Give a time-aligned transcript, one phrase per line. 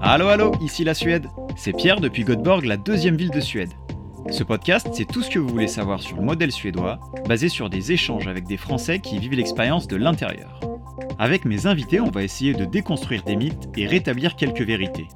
[0.00, 1.26] Allô, allô, ici la Suède.
[1.56, 3.70] C'est Pierre depuis Göteborg, la deuxième ville de Suède.
[4.30, 7.70] Ce podcast, c'est tout ce que vous voulez savoir sur le modèle suédois, basé sur
[7.70, 10.60] des échanges avec des Français qui vivent l'expérience de l'intérieur.
[11.18, 15.08] Avec mes invités, on va essayer de déconstruire des mythes et rétablir quelques vérités.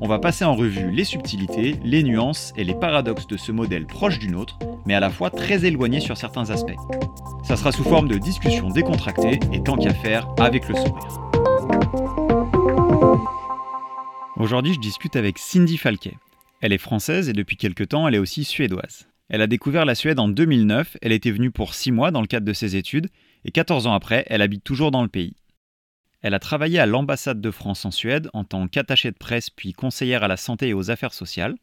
[0.00, 3.86] On va passer en revue les subtilités, les nuances et les paradoxes de ce modèle
[3.86, 6.76] proche du nôtre, mais à la fois très éloigné sur certains aspects.
[7.44, 11.20] Ça sera sous forme de discussions décontractées et tant qu'à faire avec le sourire.
[14.36, 16.16] Aujourd'hui, je discute avec Cindy Falquet.
[16.60, 19.06] Elle est française et depuis quelque temps, elle est aussi suédoise.
[19.28, 22.26] Elle a découvert la Suède en 2009, elle était venue pour 6 mois dans le
[22.26, 23.08] cadre de ses études,
[23.44, 25.36] et 14 ans après, elle habite toujours dans le pays.
[26.22, 29.72] Elle a travaillé à l'ambassade de France en Suède en tant qu'attachée de presse puis
[29.72, 31.54] conseillère à la santé et aux affaires sociales,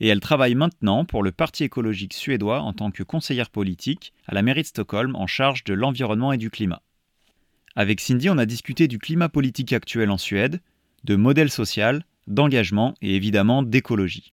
[0.00, 4.34] et elle travaille maintenant pour le Parti écologique suédois en tant que conseillère politique à
[4.34, 6.82] la mairie de Stockholm en charge de l'environnement et du climat.
[7.74, 10.60] Avec Cindy, on a discuté du climat politique actuel en Suède,
[11.04, 14.32] de modèle social, d'engagement et évidemment d'écologie.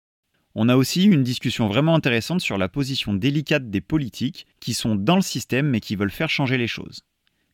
[0.55, 4.73] On a aussi eu une discussion vraiment intéressante sur la position délicate des politiques qui
[4.73, 7.01] sont dans le système mais qui veulent faire changer les choses.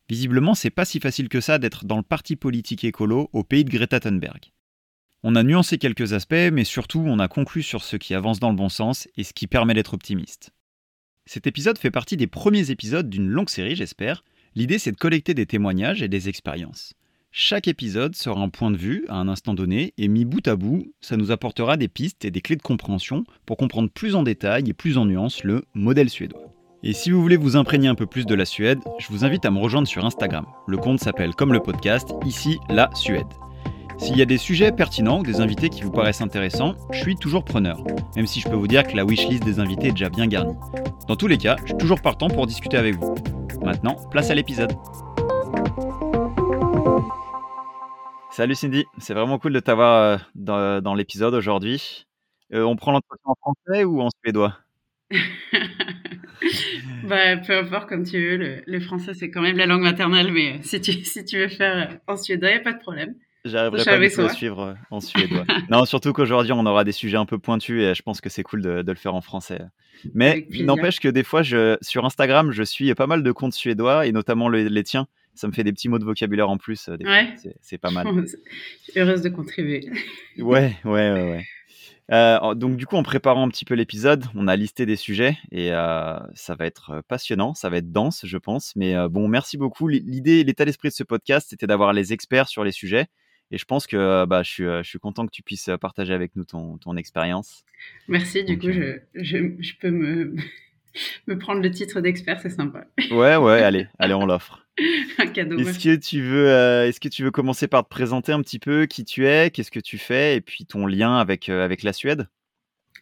[0.09, 3.63] Visiblement, c'est pas si facile que ça d'être dans le parti politique écolo au pays
[3.63, 4.51] de Greta Thunberg.
[5.21, 8.51] On a nuancé quelques aspects, mais surtout on a conclu sur ce qui avance dans
[8.51, 10.51] le bon sens et ce qui permet d'être optimiste.
[11.25, 14.23] Cet épisode fait partie des premiers épisodes d'une longue série, j'espère.
[14.55, 16.93] L'idée c'est de collecter des témoignages et des expériences.
[17.31, 20.55] Chaque épisode sera un point de vue à un instant donné et mis bout à
[20.55, 24.23] bout, ça nous apportera des pistes et des clés de compréhension pour comprendre plus en
[24.23, 26.53] détail et plus en nuance le modèle suédois.
[26.81, 29.43] Et si vous voulez vous imprégner un peu plus de la Suède, je vous invite
[29.43, 30.45] à me rejoindre sur Instagram.
[30.65, 33.27] Le compte s'appelle comme le podcast, ici la Suède.
[33.99, 37.17] S'il y a des sujets pertinents ou des invités qui vous paraissent intéressants, je suis
[37.17, 37.83] toujours preneur,
[38.15, 40.55] même si je peux vous dire que la wishlist des invités est déjà bien garnie.
[41.09, 43.13] Dans tous les cas, je suis toujours partant pour discuter avec vous.
[43.61, 44.71] Maintenant, place à l'épisode.
[48.31, 52.07] Salut Cindy, c'est vraiment cool de t'avoir euh, dans, l'épisode aujourd'hui.
[52.53, 54.57] Euh, on prend l'entretien en français ou en suédois?
[57.03, 58.61] Bah, peu importe, comme tu veux.
[58.65, 61.47] Le, français, c'est quand même la langue maternelle, mais euh, si tu, si tu veux
[61.47, 63.15] faire en suédois, il n'y a pas de problème.
[63.45, 65.45] J'arriverai pas à le suivre euh, en suédois.
[65.69, 68.43] non, surtout qu'aujourd'hui, on aura des sujets un peu pointus et je pense que c'est
[68.43, 69.61] cool de, le faire en français.
[70.13, 74.05] Mais n'empêche que des fois, je, sur Instagram, je suis pas mal de comptes suédois
[74.07, 75.07] et notamment les tiens.
[75.35, 76.89] Ça me fait des petits mots de vocabulaire en plus.
[76.89, 77.33] ouais.
[77.61, 78.07] C'est pas mal.
[78.95, 79.89] heureuse de contribuer.
[80.37, 81.31] ouais, ouais, ouais.
[81.31, 81.45] ouais.
[82.11, 85.37] Euh, donc du coup, en préparant un petit peu l'épisode, on a listé des sujets
[85.51, 88.75] et euh, ça va être euh, passionnant, ça va être dense, je pense.
[88.75, 89.87] Mais bon, merci beaucoup.
[89.87, 93.07] L'idée, l'état d'esprit de ce podcast, c'était d'avoir les experts sur les sujets.
[93.51, 96.35] Et je pense que bah, je, suis, je suis content que tu puisses partager avec
[96.35, 97.63] nous ton, ton expérience.
[98.07, 100.35] Merci, du coup, je, je, je, peux me,
[101.27, 102.85] me prendre le titre d'expert, c'est sympa.
[103.11, 104.65] Ouais, ouais, allez, allez, on l'offre.
[105.17, 105.57] un cadeau.
[105.57, 108.59] Est-ce que tu veux, euh, est-ce que tu veux commencer par te présenter un petit
[108.59, 111.83] peu qui tu es, qu'est-ce que tu fais, et puis ton lien avec euh, avec
[111.83, 112.27] la Suède?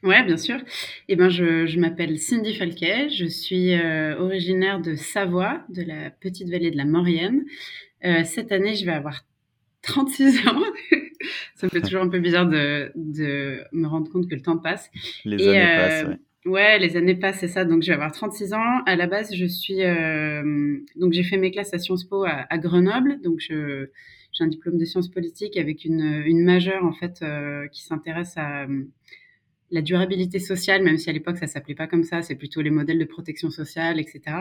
[0.04, 0.60] Ouais, bien sûr.
[1.08, 3.10] Eh ben, je, je m'appelle Cindy Falquet.
[3.10, 7.46] Je suis euh, originaire de Savoie, de la petite vallée de la Maurienne.
[8.24, 9.24] cette année, je vais avoir
[9.88, 10.64] 36 ans.
[11.56, 14.58] Ça me fait toujours un peu bizarre de, de, me rendre compte que le temps
[14.58, 14.92] passe.
[15.26, 16.06] Les années passent.
[16.06, 16.18] Ouais.
[16.46, 17.66] Ouais, les années passent, c'est ça.
[17.66, 18.82] Donc, je vais avoir 36 ans.
[18.86, 19.84] À la base, je suis.
[19.84, 23.20] Euh, donc, j'ai fait mes classes à Sciences Po à, Grenoble.
[23.22, 23.88] Donc, je,
[24.32, 28.38] j'ai un diplôme de sciences politiques avec une, une majeure, en fait, euh, qui s'intéresse
[28.38, 28.84] à euh,
[29.72, 32.22] la durabilité sociale, même si à l'époque, ça s'appelait pas comme ça.
[32.22, 34.38] C'est plutôt les modèles de protection sociale, etc.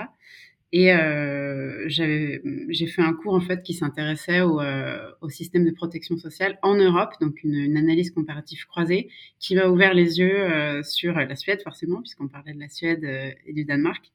[0.78, 6.19] Et euh, j'ai fait un cours en fait qui s'intéressait au, euh, système de protection
[6.19, 11.14] sociale en Europe, donc une, analyse comparative croisée qui m'a ouvert les yeux euh, sur
[11.14, 13.04] la Suède forcément, puisqu'on parlait de la Suède
[13.47, 14.12] et du Danemark.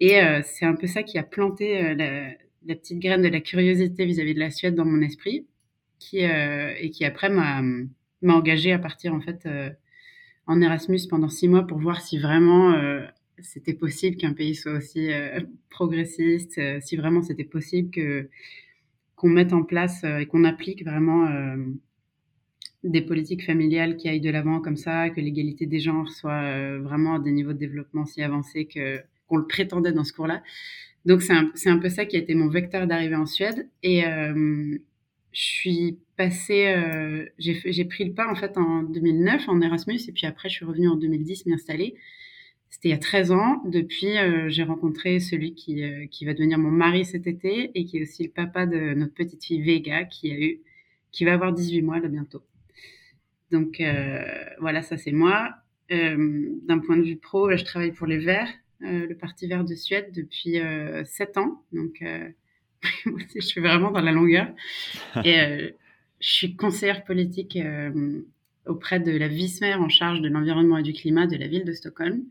[0.00, 4.32] Et c'est un peu ça qui a planté la, petite graine de la curiosité vis-à-vis
[4.32, 5.46] -vis de la Suède dans mon esprit,
[6.14, 7.60] et qui après m'a
[8.22, 9.46] m'a engagé à partir en fait
[10.46, 12.72] en Erasmus pendant six mois pour voir si vraiment
[13.38, 15.40] c'était possible qu'un pays soit aussi euh,
[15.70, 18.28] progressiste, euh, si vraiment c'était possible que
[19.16, 21.28] qu'on mette en place euh, et qu'on applique vraiment
[22.82, 27.14] des politiques familiales qui aillent de l'avant comme ça, que l'égalité des genres soit vraiment
[27.14, 30.42] à des niveaux de développement si avancés que qu'on le prétendait dans ce cours-là.
[31.04, 33.68] Donc c'est un, un, peu ça qui a été mon vecteur d'arrivée en Suède.
[33.84, 34.78] Et je
[35.32, 36.74] suis passée,
[37.38, 40.00] j'ai pris le pas en fait en 2009 en Erasmus.
[40.08, 41.94] Et puis après je suis revenue en 2010 m'y installer
[42.72, 43.62] c'était il y a 13 ans.
[43.66, 47.84] Depuis, euh, j'ai rencontré celui qui, euh, qui va devenir mon mari cet été et
[47.84, 50.60] qui est aussi le papa de notre petite fille Vega qui a eu,
[51.12, 52.42] qui va avoir 18 mois là bientôt.
[53.50, 54.24] Donc euh,
[54.58, 55.50] voilà, ça c'est moi.
[55.90, 58.48] D'un point de vue pro, je travaille pour les Verts
[58.80, 60.58] le Parti vert de Suède, depuis
[61.04, 61.62] sept ans.
[61.72, 62.02] Donc,
[63.34, 64.48] je suis vraiment dans la longueur.
[65.24, 65.74] Et
[66.18, 67.58] je suis conseillère politique
[68.66, 71.72] auprès de la vice-maire en charge de l'environnement et du climat de la ville de
[71.72, 72.24] Stockholm.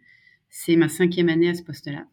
[0.53, 2.05] C'est ma cinquième année à ce poste-là.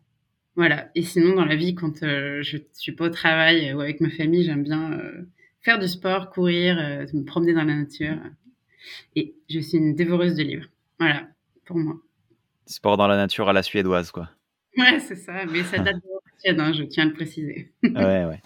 [0.55, 0.91] Voilà.
[0.95, 4.11] Et sinon, dans la vie, quand euh, je suis pas au travail ou avec ma
[4.11, 5.29] famille, j'aime bien euh,
[5.61, 8.17] faire du sport, courir, euh, me promener dans la nature.
[9.17, 10.67] Et je suis une dévoreuse de livres.
[11.01, 11.27] Voilà,
[11.65, 11.97] pour moi.
[12.67, 14.31] Sport dans la nature à la suédoise, quoi.
[14.77, 15.45] Ouais, c'est ça.
[15.47, 17.73] Mais ça date de hein, je tiens à le préciser.
[17.83, 18.41] ouais, ouais.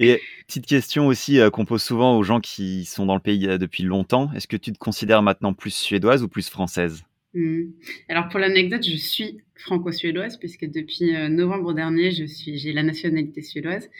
[0.00, 3.84] Et petite question aussi qu'on pose souvent aux gens qui sont dans le pays depuis
[3.84, 4.32] longtemps.
[4.34, 7.04] Est-ce que tu te considères maintenant plus suédoise ou plus française?
[7.36, 7.72] Mmh.
[8.08, 12.82] Alors pour l'anecdote, je suis franco-suédoise puisque depuis euh, novembre dernier, je suis, j'ai la
[12.82, 13.90] nationalité suédoise.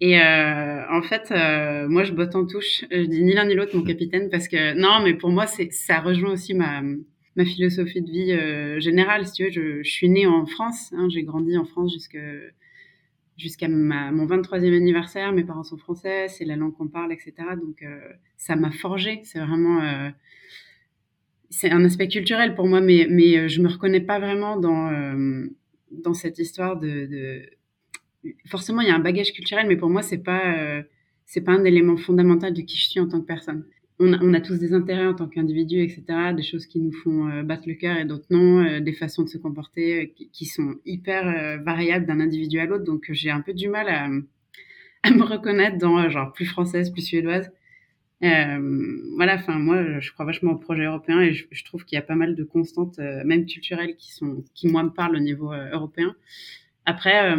[0.00, 2.84] Et euh, en fait, euh, moi, je botte en touche.
[2.90, 5.70] Je dis ni l'un ni l'autre, mon capitaine, parce que non, mais pour moi, c'est
[5.72, 6.82] ça rejoint aussi ma
[7.36, 9.26] ma philosophie de vie générale.
[9.26, 10.92] Si tu veux, je, suis née en France.
[10.96, 11.92] Hein, j'ai grandi en France
[13.36, 15.32] jusqu'à mon 23e anniversaire.
[15.32, 17.34] Mes parents sont français, c'est la langue qu'on parle, etc.
[17.60, 17.84] Donc,
[18.38, 19.20] ça m'a forgé.
[19.24, 20.10] C'est vraiment
[21.50, 24.90] c'est un aspect culturel pour moi, mais, mais euh, je me reconnais pas vraiment dans,
[24.90, 25.46] euh,
[25.90, 27.42] dans cette histoire de,
[28.46, 30.82] Forcément, il y a un bagage culturel, mais pour moi, c'est pas, euh,
[31.44, 33.64] pas un élément fondamental de qui je suis en tant que personne.
[33.98, 36.04] On a, tous des intérêts en tant qu'individu, etc.,
[36.34, 39.36] des choses qui nous font battre le cœur et d'autres non, des façons de se
[39.36, 42.84] comporter qui, qui sont hyper variables d'un individu à l'autre.
[42.84, 44.08] Donc, j'ai un peu du mal à,
[45.02, 47.50] à me reconnaître dans genre plus française, plus suédoise.
[48.22, 51.96] Euh, voilà, enfin moi, je crois vachement au projet européen et je, je trouve qu'il
[51.96, 55.16] y a pas mal de constantes, euh, même culturelles, qui sont, qui moi me parlent
[55.16, 56.14] au niveau euh, européen.
[56.84, 57.36] Après,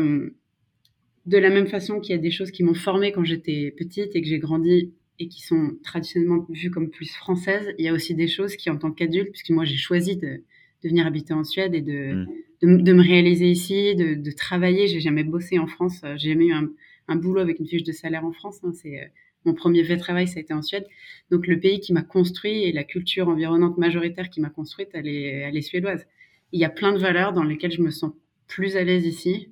[1.25, 4.15] de la même façon qu'il y a des choses qui m'ont formée quand j'étais petite
[4.15, 7.93] et que j'ai grandi et qui sont traditionnellement vues comme plus françaises, il y a
[7.93, 10.41] aussi des choses qui, en tant qu'adulte, puisque moi j'ai choisi de,
[10.83, 12.25] de, venir habiter en Suède et de,
[12.61, 12.77] mmh.
[12.77, 14.87] de, de, me réaliser ici, de, de travailler.
[14.87, 16.69] J'ai jamais bossé en France, j'ai jamais eu un,
[17.07, 18.59] un, boulot avec une fiche de salaire en France.
[18.63, 19.11] Hein, c'est
[19.45, 20.85] mon premier vrai travail, ça a été en Suède.
[21.29, 25.07] Donc, le pays qui m'a construit et la culture environnante majoritaire qui m'a construite, elle
[25.07, 26.05] est, elle est suédoise.
[26.51, 28.11] Il y a plein de valeurs dans lesquelles je me sens
[28.47, 29.49] plus à l'aise ici.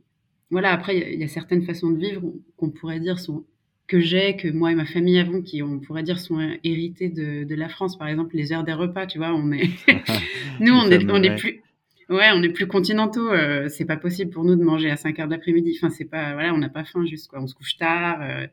[0.51, 2.21] Voilà, après, il y, a certaines façons de vivre
[2.57, 3.45] qu'on pourrait dire sont
[3.87, 7.43] que j'ai, que moi et ma famille avons, qui on pourrait dire sont héritées de,
[7.43, 7.97] de la France.
[7.97, 9.69] Par exemple, les heures des repas, tu vois, on est,
[10.59, 11.61] nous, on est, on est plus,
[12.09, 13.31] ouais, on est plus continentaux.
[13.31, 15.77] Euh, c'est pas possible pour nous de manger à 5 heures d'après-midi.
[15.77, 17.41] Enfin, c'est pas, voilà, on n'a pas faim juste quoi.
[17.41, 18.19] On se couche tard.
[18.21, 18.45] Euh,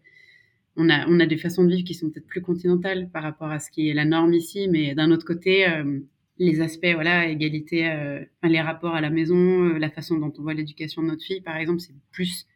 [0.76, 3.50] on a, on a des façons de vivre qui sont peut-être plus continentales par rapport
[3.50, 6.00] à ce qui est la norme ici, mais d'un autre côté, euh,
[6.38, 10.42] les aspects, voilà, égalité, euh, les rapports à la maison, euh, la façon dont on
[10.42, 12.46] voit l'éducation de notre fille, par exemple, c'est plus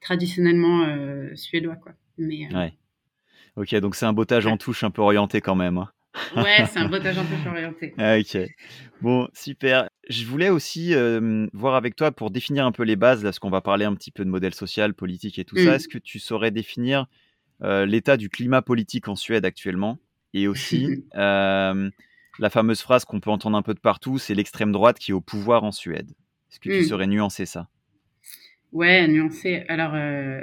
[0.00, 0.86] traditionnellement
[1.34, 1.92] suédois, quoi.
[2.18, 2.72] Mais, ouais.
[3.56, 5.78] Ok, donc c'est un bottage en touche un peu orienté quand même.
[5.78, 5.90] Hein.
[6.36, 7.94] ouais, c'est un bottage en touche orienté.
[7.98, 8.38] Ah, ok.
[9.02, 9.88] Bon, super.
[10.08, 10.94] Je voulais aussi
[11.52, 13.94] voir avec toi pour définir un peu les bases, là, ce qu'on va parler un
[13.94, 15.70] petit peu de modèle social, politique et tout ça.
[15.70, 15.74] Mmh.
[15.74, 17.06] Est-ce que tu saurais définir
[17.62, 19.98] l'état du climat politique en Suède actuellement
[20.34, 21.90] et aussi euh,
[22.38, 25.14] la fameuse phrase qu'on peut entendre un peu de partout, c'est l'extrême droite qui est
[25.14, 26.10] au pouvoir en Suède.
[26.50, 26.88] Est-ce que tu hmm.
[26.88, 27.68] saurais nuancer ça?
[28.72, 29.64] Ouais, nuancer.
[29.68, 30.40] Alors, euh,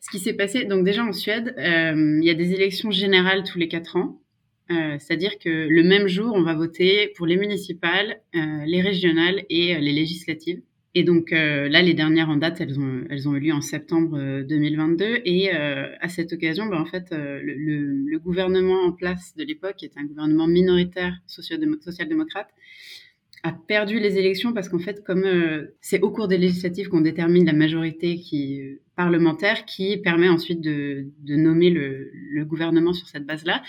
[0.00, 3.58] ce qui s'est passé, donc déjà en Suède, il y a des élections générales tous
[3.58, 4.18] les quatre ans.
[4.98, 9.92] C'est-à-dire que le même jour, on va voter pour les municipales, les régionales et les
[9.92, 10.62] législatives.
[10.94, 13.62] Et donc euh, là, les dernières en date, elles ont, elles ont eu lieu en
[13.62, 15.04] septembre 2022.
[15.04, 19.44] Euh, et euh, à cette occasion, ben, en fait, le, le, gouvernement en place de
[19.44, 22.48] l'époque, qui était un gouvernement minoritaire social-démocrate,
[23.42, 25.24] a perdu les élections parce qu'en fait, comme
[25.80, 28.60] c'est au cours des législatives qu'on détermine la majorité qui,
[28.94, 33.62] parlementaire qui permet ensuite de, de nommer le, le, gouvernement sur cette base-là.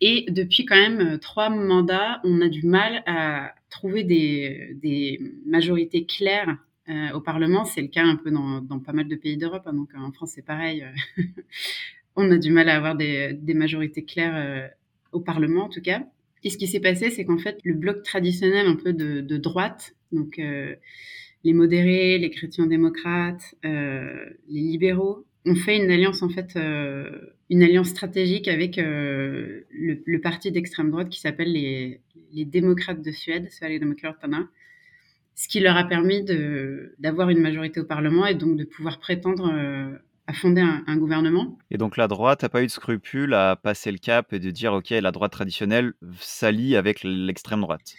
[0.00, 6.56] Et depuis quand même trois mandats, on a du mal à trouver des, majorités claires
[6.88, 7.64] euh, au Parlement.
[7.64, 9.64] C'est le cas un peu dans, pas mal de pays d'Europe.
[9.66, 10.84] Hein, donc en France, c'est pareil.
[12.16, 14.68] on a du mal à avoir des, majorités claires euh,
[15.12, 16.06] au Parlement, en tout cas.
[16.44, 19.96] Et ce qui s'est passé, c'est qu'en fait, le bloc traditionnel un peu de, droite,
[20.12, 20.74] donc euh,
[21.42, 27.88] les modérés, les chrétiens démocrates, les libéraux, ont fait une alliance en fait, une alliance
[27.88, 32.00] stratégique avec le, le, parti d'extrême droite qui s'appelle les,
[32.34, 34.48] les démocrates de Suède, Sverigedemokraterna,
[35.34, 36.24] ce qui leur a permis
[36.98, 39.92] d'avoir une majorité au Parlement et donc de pouvoir prétendre euh,
[40.26, 41.58] à fonder un, gouvernement.
[41.70, 44.50] Et donc la droite n'a pas eu de scrupule à passer le cap et de
[44.50, 47.94] dire ok la droite traditionnelle s'allie avec l'extrême droite.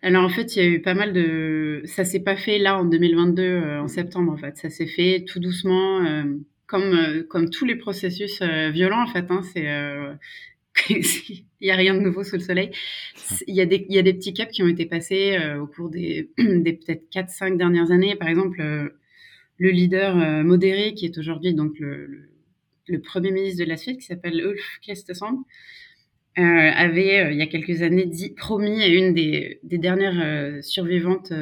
[0.00, 2.78] Alors en fait il y a eu pas mal de ça s'est pas fait là
[2.78, 6.24] en 2022 euh, en septembre en fait ça s'est fait tout doucement euh,
[6.66, 9.66] comme comme tous les processus violents en fait hein, c'est
[10.90, 12.70] il n'y a rien de nouveau sous le soleil.
[13.46, 15.66] Il y, a des, il y a des petits caps qui ont été passés au
[15.66, 18.14] cours des, des peut-être 4-5 dernières années.
[18.14, 22.28] Par exemple, le leader modéré qui est aujourd'hui donc le,
[22.88, 24.80] le, premier ministre de la Suède, qui s'appelle Ulf
[26.38, 30.20] euh, avait, euh, il y a quelques années, dit, promis à une des, des dernières
[30.22, 31.32] euh, survivantes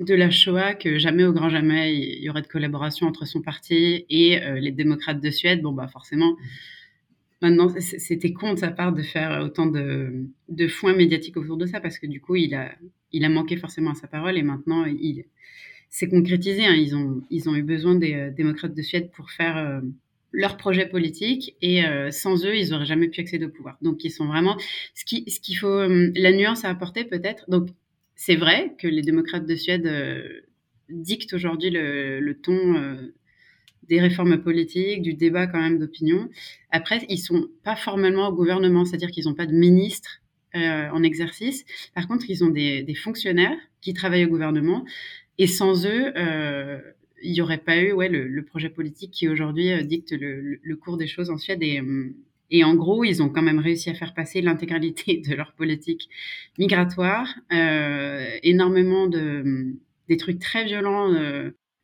[0.00, 3.42] de la Shoah que jamais au grand jamais il y aurait de collaboration entre son
[3.42, 5.62] parti et les démocrates de Suède.
[5.62, 6.36] Bon, bah forcément,
[7.40, 11.66] maintenant, c'était con de sa part de faire autant de, de foin médiatique autour de
[11.66, 12.72] ça parce que du coup, il a,
[13.12, 15.24] il a manqué forcément à sa parole et maintenant, il
[15.90, 16.64] s'est concrétisé.
[16.64, 16.74] Hein.
[16.74, 19.80] Ils, ont, ils ont eu besoin des démocrates de Suède pour faire
[20.34, 23.78] leur projet politique et euh, sans eux, ils n'auraient jamais pu accéder au pouvoir.
[23.82, 24.56] Donc, ils sont vraiment
[24.94, 27.48] ce qui ce qu'il faut euh, la nuance à apporter peut-être.
[27.48, 27.68] Donc,
[28.16, 30.40] c'est vrai que les démocrates de Suède euh,
[30.88, 32.98] dictent aujourd'hui le, ton
[33.88, 36.30] des réformes politiques, du débat quand même d'opinion.
[36.70, 40.22] Après, ils sont pas formellement au gouvernement, c'est-à-dire qu'ils n'ont pas de ministre
[40.54, 41.64] en exercice.
[41.94, 44.86] Par contre, ils ont des, fonctionnaires qui travaillent au gouvernement
[45.36, 46.12] et sans eux,
[47.24, 50.96] il n'y aurait pas eu ouais, le, projet politique qui aujourd'hui euh, dicte le, cours
[50.96, 51.62] des choses en Suède.
[51.62, 52.10] Euh,
[52.50, 56.08] et, en gros, ils ont quand même réussi à faire passer l'intégralité de leur politique
[56.58, 59.74] migratoire, euh, énormément de
[60.08, 61.10] des trucs très violents.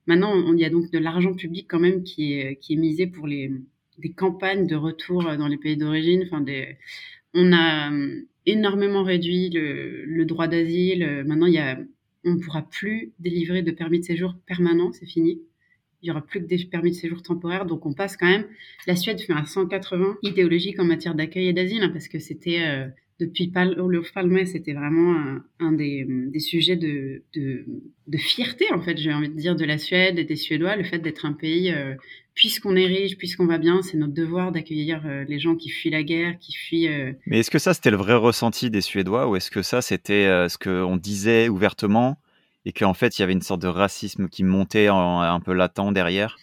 [0.06, 3.06] maintenant, il y a donc de l'argent public quand même qui est, qui est misé
[3.06, 3.50] pour les
[3.98, 6.22] des campagnes de retour dans les pays d'origine.
[6.24, 6.76] Enfin, des,
[7.34, 7.90] on a
[8.46, 11.24] énormément réduit le, le droit d'asile.
[11.26, 11.78] Maintenant, il y a
[12.24, 15.40] on ne pourra plus délivrer de permis de séjour permanent, c'est fini.
[16.02, 18.46] Il y aura plus que des permis de séjour temporaires, donc on passe quand même.
[18.86, 22.62] La Suède fait un 180 idéologique en matière d'accueil et d'asile, hein, parce que c'était
[22.62, 22.86] euh,
[23.18, 23.76] depuis Pal
[24.14, 26.06] Palme, c'était vraiment un, des,
[26.38, 27.22] sujets de,
[28.16, 31.00] fierté, en fait, j'ai envie de dire, de la Suède et des Suédois, le fait
[31.00, 31.94] d'être un pays, euh,
[32.34, 35.90] puisqu'on est riche, puisqu'on va bien, c'est notre devoir d'accueillir euh, les gens qui fuient
[35.90, 36.88] la guerre, qui fuient...
[37.26, 40.48] Mais est-ce que ça, c'était le vrai ressenti des Suédois, ou est-ce que ça, c'était
[40.48, 42.18] ce qu'on disait ouvertement,
[42.64, 45.92] et qu'en fait, il y avait une sorte de racisme qui montait un peu latent
[45.92, 46.36] derrière?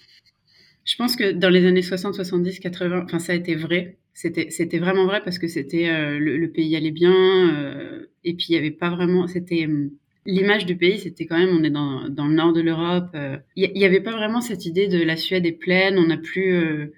[0.87, 3.97] Je pense que dans les années 60, 70, 80, enfin, ça a été vrai.
[4.13, 8.47] C'était c'était vraiment vrai parce que c'était euh, le, pays allait bien euh, et puis
[8.49, 9.91] il y avait pas vraiment c'était hum,
[10.25, 13.37] l'image du pays c'était quand même on est dans, dans le nord de l'Europe euh,
[13.55, 16.91] il y, avait pas vraiment cette idée de la Suède est pleine on n'a plus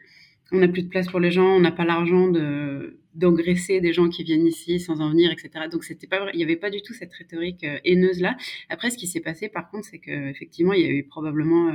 [0.54, 3.94] on n'a plus de place pour les gens on n'a pas l'argent de d'engraisser des
[3.94, 6.56] gens qui viennent ici sans en venir etc donc c'était pas vrai il y avait
[6.56, 8.38] pas du tout cette rhétorique haineuse là
[8.70, 11.74] après ce qui s'est passé par contre c'est que effectivement il y a eu probablement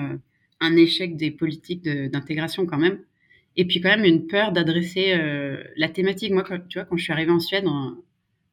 [0.61, 3.01] un échec des politiques d'intégration quand même
[3.57, 6.33] et puis quand même une peur d'adresser euh, la thématique.
[6.33, 7.97] Moi, quand, tu vois, quand je suis arrivée en Suède en,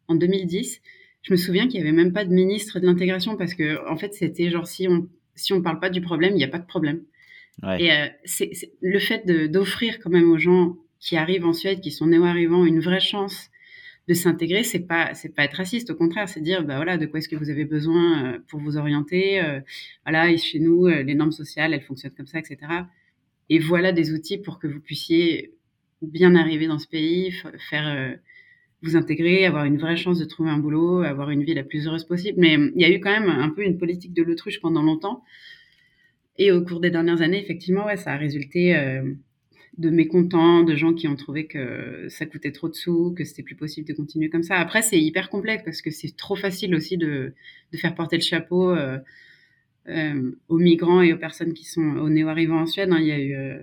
[0.07, 0.81] en 2010,
[1.23, 3.97] je me souviens qu'il y avait même pas de ministre de l'intégration parce que en
[3.97, 6.59] fait, c'était genre si on si on parle pas du problème, il n'y a pas
[6.59, 7.03] de problème.
[7.63, 7.83] Ouais.
[7.83, 11.91] Et euh, c'est le fait d'offrir quand même aux gens qui arrivent en Suède, qui
[11.91, 13.49] sont néo-arrivants, une vraie chance
[14.07, 17.05] de s'intégrer, c'est pas c'est pas être raciste, au contraire, c'est dire bah voilà de
[17.05, 19.59] quoi est-ce que vous avez besoin euh, pour vous orienter, euh,
[20.05, 22.57] voilà chez nous les normes sociales elles fonctionnent comme ça, etc.
[23.49, 25.53] Et voilà des outils pour que vous puissiez
[26.01, 27.31] bien arriver dans ce pays,
[27.69, 28.15] faire euh,
[28.81, 31.87] vous intégrer, avoir une vraie chance de trouver un boulot, avoir une vie la plus
[31.87, 32.39] heureuse possible.
[32.39, 34.81] Mais euh, il y a eu quand même un peu une politique de l'autruche pendant
[34.81, 35.23] longtemps.
[36.37, 39.13] Et au cours des dernières années, effectivement, ouais, ça a résulté euh,
[39.77, 43.43] de mécontents, de gens qui ont trouvé que ça coûtait trop de sous, que c'était
[43.43, 44.57] plus possible de continuer comme ça.
[44.57, 47.33] Après, c'est hyper complexe parce que c'est trop facile aussi de,
[47.71, 48.75] de, faire porter le chapeau
[49.89, 52.89] euh, aux migrants et aux personnes qui sont aux néo-arrivants en Suède.
[52.91, 53.35] Hein, il y a eu.
[53.35, 53.57] Euh,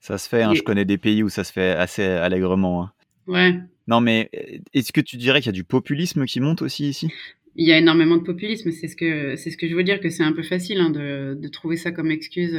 [0.00, 0.42] ça se fait.
[0.42, 2.82] Hein, je connais des pays où ça se fait assez allègrement.
[2.82, 2.92] Hein.
[3.28, 3.54] Ouais.
[3.86, 6.88] Non, mais euh, est-ce que tu dirais qu'il y a du populisme qui monte aussi
[6.88, 7.08] ici?
[7.54, 8.72] Il y a énormément de populisme.
[8.72, 11.34] C'est ce que c'est ce que je veux dire que c'est un peu facile de,
[11.34, 12.58] de, trouver ça comme excuse.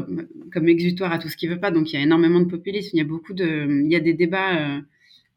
[0.00, 1.70] Comme, comme exutoire à tout ce qui veut pas.
[1.70, 2.90] Donc il y a énormément de populisme.
[2.94, 4.82] Il y a beaucoup de, il y a des débats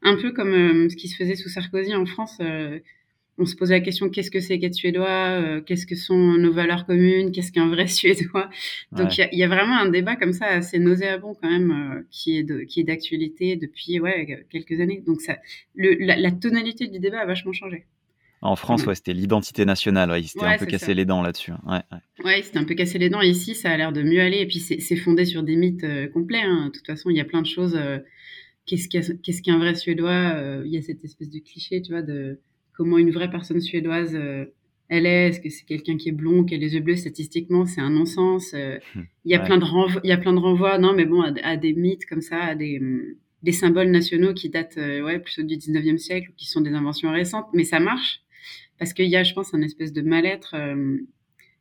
[0.02, 2.40] un peu comme ce qui se faisait sous Sarkozy en France
[3.38, 6.52] on se pose la question qu'est-ce que c'est qu'être suédois, euh, qu'est-ce que sont nos
[6.52, 8.50] valeurs communes, qu'est-ce qu'un vrai suédois?
[8.92, 12.38] Donc il y, a vraiment un débat comme ça assez nauséabond quand même euh, qui
[12.38, 15.02] est qui est d'actualité depuis ouais quelques années.
[15.06, 15.38] Donc ça,
[15.76, 17.86] la, tonalité du débat a vachement changé.
[18.40, 20.10] En France, ouais, c'était l'identité nationale.
[20.10, 21.52] Ouais, il s'était un peu cassé les dents là-dessus.
[21.52, 21.60] Hein.
[21.66, 22.24] Ouais, ouais.
[22.24, 23.20] ouais c'était un peu cassé les dents.
[23.20, 24.38] Ici, ça a l'air de mieux aller.
[24.38, 26.42] Et puis, c'est fondé sur des mythes euh, complets.
[26.42, 26.66] Hein.
[26.66, 27.78] De toute façon, il y a plein de choses.
[28.66, 32.40] Qu'est-ce qu'un vrai Suédois Il y a cette espèce de cliché, tu vois, de
[32.78, 34.46] comment une vraie personne suédoise euh,
[34.88, 37.66] elle est, est-ce que c'est quelqu'un qui est blond, qui a les yeux bleus, statistiquement,
[37.66, 38.54] c'est un non-sens.
[38.54, 40.94] Euh, hum, il y a plein de renvois, il y a plein de renvois, non,
[40.94, 42.80] mais bon, à, des mythes comme ça, à des,
[43.42, 47.12] des symboles nationaux qui datent, euh, ouais, plutôt du 19e siècle, qui sont des inventions
[47.12, 48.22] récentes, mais ça marche.
[48.78, 50.54] Parce qu'il y a, je pense, un espèce de mal-être.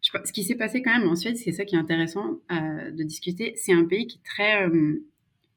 [0.02, 3.54] ce qui s'est passé quand même en Suède, c'est ça qui est intéressant de discuter.
[3.56, 4.70] C'est un pays qui est très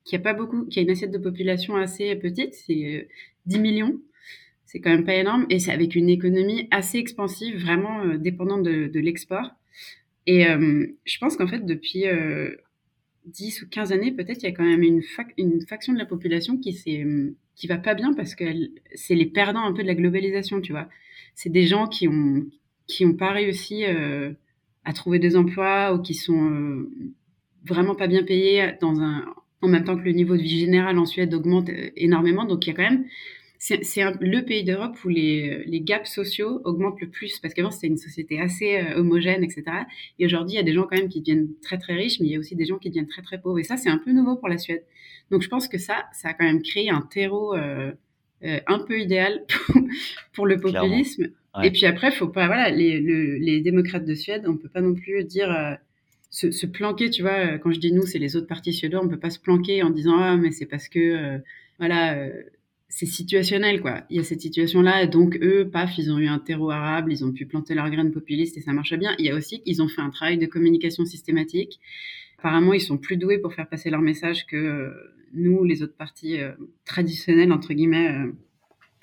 [0.04, 3.08] qui a pas beaucoup, qui a une assiette de population assez petite, c'est
[3.46, 4.00] 10 millions.
[4.64, 9.00] C'est quand même pas énorme et c'est avec une économie assez expansive, vraiment dépendante de,
[9.00, 9.50] l'export.
[10.26, 12.04] Et je pense qu'en fait, depuis
[13.26, 15.02] 10 ou 15 années, peut-être, il y a quand même une,
[15.66, 17.04] faction de la population qui s'est
[17.56, 18.44] qui va pas bien parce que
[18.94, 20.88] c'est les perdants un peu de la globalisation, tu vois.
[21.34, 22.44] C'est des gens qui ont
[22.90, 24.32] qui ont pas réussi euh,
[24.84, 26.90] à trouver des emplois ou qui sont euh,
[27.64, 29.24] vraiment pas bien payés dans un
[29.62, 32.44] en même temps que le niveau de vie général en Suède augmente euh, énormément.
[32.44, 33.04] Donc il y a quand même
[33.62, 33.82] c'est
[34.22, 37.98] le pays d'Europe où les, les, gaps sociaux augmentent le plus parce qu'avant c'était une
[37.98, 39.64] société assez homogène, etc.
[40.18, 42.28] Et aujourd'hui il y a des gens quand même qui deviennent très très riches, mais
[42.28, 43.58] il y a aussi des gens qui deviennent très très pauvres.
[43.58, 44.82] Et ça c'est un peu nouveau pour la Suède.
[45.30, 47.54] Donc je pense que ça, ça a quand même créé un terreau
[48.42, 49.44] un peu idéal
[50.32, 51.28] pour, le populisme.
[51.62, 53.00] Et puis après, faut pas, voilà, les,
[53.38, 55.74] les, démocrates de Suède, on peut pas non plus dire euh,
[56.30, 57.58] se, se, planquer, tu vois.
[57.58, 59.90] Quand je dis nous, c'est les autres partis suédois, on peut pas se planquer en
[59.90, 61.40] disant ah mais c'est parce que
[61.78, 62.28] voilà
[62.90, 64.02] c'est situationnel, quoi.
[64.10, 67.24] Il y a cette situation-là, donc eux, paf, ils ont eu un terreau arabe, ils
[67.24, 69.14] ont pu planter leurs graines populistes et ça marche bien.
[69.18, 71.78] Il y a aussi qu'ils ont fait un travail de communication systématique.
[72.40, 74.90] Apparemment, ils sont plus doués pour faire passer leur message que euh,
[75.34, 76.52] nous, les autres partis euh,
[76.86, 78.32] traditionnels, entre guillemets, euh,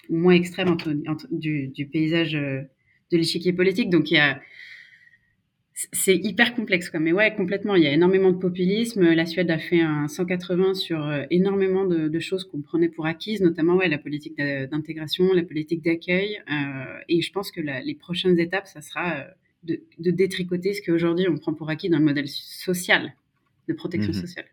[0.10, 0.76] ou moins extrêmes
[1.30, 2.68] du, paysage de
[3.12, 3.92] l'échiquier politique.
[3.92, 4.08] Donc
[5.74, 6.90] c'est hyper complexe.
[7.00, 7.76] Mais ouais, complètement.
[7.76, 9.04] Il y a énormément de populisme.
[9.04, 13.76] La Suède a fait un 180 sur énormément de, choses qu'on prenait pour acquises, notamment
[13.76, 16.42] ouais, la politique d'intégration, la politique d'accueil.
[17.10, 19.28] Et je pense que les prochaines étapes, ça sera
[19.70, 23.14] euh, de, détricoter ce qu'aujourd'hui on prend pour acquis dans le modèle social,
[23.68, 24.46] de protection mmh sociale.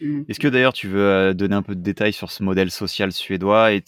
[0.00, 0.22] Mmh.
[0.28, 3.72] Est-ce que d'ailleurs tu veux donner un peu de détails sur ce modèle social suédois
[3.72, 3.82] et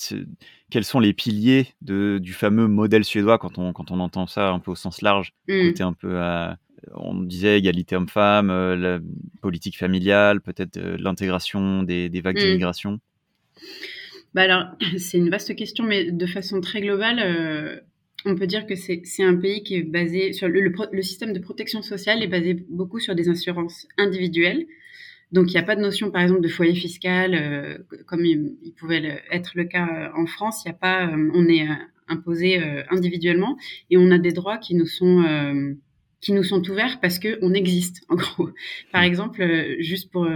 [0.71, 4.49] quels sont les piliers de, du fameux modèle suédois quand on, quand on entend ça
[4.49, 5.69] un peu au sens large mmh.
[5.69, 6.19] Côté un peu,
[6.95, 9.01] on disait égalité homme-femme, euh, la
[9.41, 12.45] politique familiale, peut-être euh, l'intégration des, des, vagues mmh.
[12.45, 13.01] d'immigration?
[14.35, 14.65] Bah alors,
[14.99, 17.81] c'est une vaste question, mais de façon très globale, euh,
[18.25, 21.83] on peut dire que c'est un pays qui est basé sur le, système de protection
[21.83, 24.67] sociale est basé beaucoup sur des assurances individuelles.
[25.31, 28.73] Donc, il n'y a pas de notion, par exemple, de foyer fiscal, euh, comme il,
[28.79, 30.63] pouvait être le cas euh, en France.
[30.65, 31.67] Il n'y a pas, euh, on est
[32.09, 32.59] imposé
[32.91, 33.59] individuellement
[33.91, 35.77] et on a des droits qui nous sont
[36.23, 38.03] qui nous sont ouverts parce que on existe.
[38.09, 38.49] En gros,
[38.93, 39.45] par exemple,
[39.81, 40.27] juste pour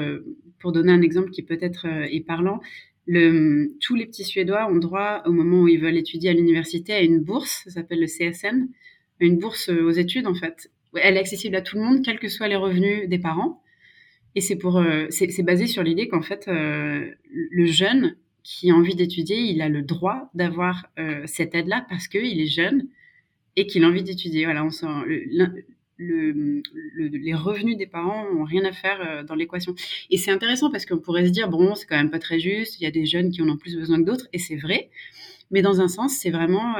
[0.59, 2.61] pour donner un exemple qui peut-être est parlant,
[3.07, 6.93] le, tous les petits Suédois ont droit, au moment où ils veulent étudier à l'université,
[6.93, 8.69] à une bourse, ça s'appelle le CSN,
[9.21, 10.71] une bourse aux études en fait.
[10.95, 13.63] Elle est accessible à tout le monde, quels que soient les revenus des parents.
[14.35, 18.75] Et c'est pour, euh, c'est basé sur l'idée qu'en fait, euh, le jeune qui a
[18.75, 22.89] envie d'étudier, il a le droit d'avoir euh, cette aide-là parce qu'il est jeune
[23.57, 24.45] et qu'il a envie d'étudier.
[24.45, 24.71] Voilà, on
[26.03, 26.63] le,
[26.97, 29.75] les revenus des parents ont rien à faire dans l'équation.
[30.11, 32.81] Et c'est intéressant parce qu'on pourrait se dire bon, c'est quand même pas très juste.
[32.81, 34.91] Il y a des jeunes qui en ont plus besoin que d'autres, et c'est vrai.
[35.51, 36.77] Mais dans un sens, c'est vraiment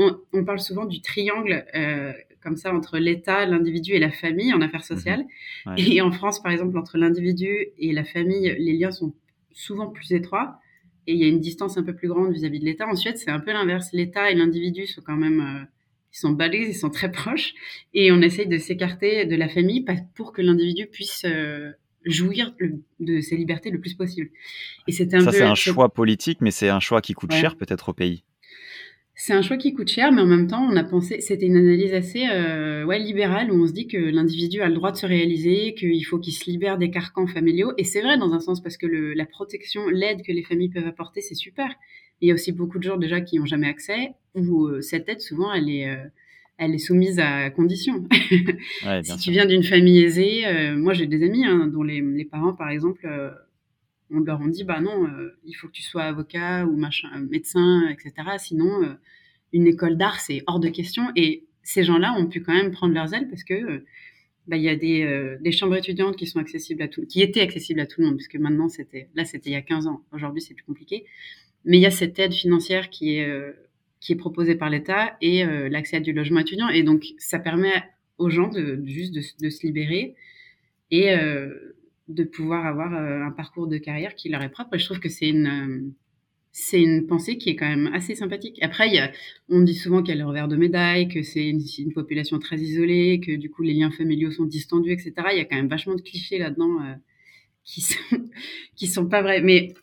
[0.00, 4.52] on, on, parle souvent du triangle euh, comme ça entre l'État, l'individu et la famille
[4.54, 5.24] en affaires sociales.
[5.66, 5.74] Mhm.
[5.78, 9.14] Et en France, par exemple, entre l'individu et la famille, les liens sont
[9.52, 10.58] souvent plus étroits
[11.06, 12.86] et il y a une distance un peu plus grande vis-à-vis de l'État.
[12.86, 13.90] En Suède, c'est un peu l'inverse.
[13.92, 15.64] L'État et l'individu sont quand même, euh,
[16.12, 17.54] ils sont balises, ils sont très proches
[17.94, 21.70] et on essaye de s'écarter de la famille pour que l'individu puisse euh,
[22.04, 22.54] jouir
[22.98, 24.30] de ses libertés le plus possible.
[24.88, 27.56] Et c'est un ça, c'est un choix politique, mais c'est un choix qui coûte cher
[27.56, 28.24] peut-être au pays.
[29.22, 31.58] C'est un choix qui coûte cher, mais en même temps, on a pensé, c'était une
[31.58, 34.96] analyse assez euh, ouais, libérale où on se dit que l'individu a le droit de
[34.96, 37.72] se réaliser, qu'il faut qu'il se libère des carcans familiaux.
[37.76, 40.70] Et c'est vrai dans un sens parce que le, la protection, l'aide que les familles
[40.70, 41.68] peuvent apporter, c'est super.
[42.20, 45.08] Il y a aussi beaucoup de gens déjà qui n'ont jamais accès, où euh, cette
[45.08, 46.04] aide, souvent, elle est, euh,
[46.58, 48.06] elle est soumise à conditions.
[48.86, 52.00] Ouais, si tu viens d'une famille aisée, euh, moi j'ai des amis hein, dont les,
[52.00, 53.06] les, parents, par exemple,
[54.10, 55.08] on leur a dit bah non,
[55.44, 58.12] il faut que tu sois avocat ou machin, médecin, etc.
[58.38, 58.96] Sinon,
[59.52, 61.10] une école d'art c'est hors de question.
[61.14, 63.84] Et ces gens-là ont pu quand même prendre leurs ailes parce que
[64.46, 67.40] bah, il y a des, des, chambres étudiantes qui sont accessibles à tout, qui étaient
[67.40, 70.02] accessibles à tout le monde, puisque maintenant c'était, là c'était il y a 15 ans.
[70.12, 71.04] Aujourd'hui c'est plus compliqué.
[71.64, 73.28] Mais il y a cette aide financière qui est
[74.00, 76.68] qui est proposée par l'État et l'accès à du logement étudiant.
[76.68, 77.82] Et donc ça permet
[78.18, 80.14] aux gens de, juste de, de se libérer
[80.90, 81.14] et
[82.10, 84.74] de pouvoir avoir euh, un parcours de carrière qui leur est propre.
[84.74, 85.92] Et je trouve que c'est une, euh,
[86.52, 88.58] c'est une pensée qui est quand même assez sympathique.
[88.60, 89.12] Après, il y a,
[89.48, 92.58] on dit souvent qu'il y a le revers de médaille, que c'est une, population très
[92.58, 95.12] isolée, que du coup les liens familiaux sont distendus, etc.
[95.32, 96.94] Il y a quand même vachement de clichés là-dedans euh,
[97.64, 97.98] qui sont
[98.76, 99.42] qui sont pas vrais.
[99.42, 99.74] Mais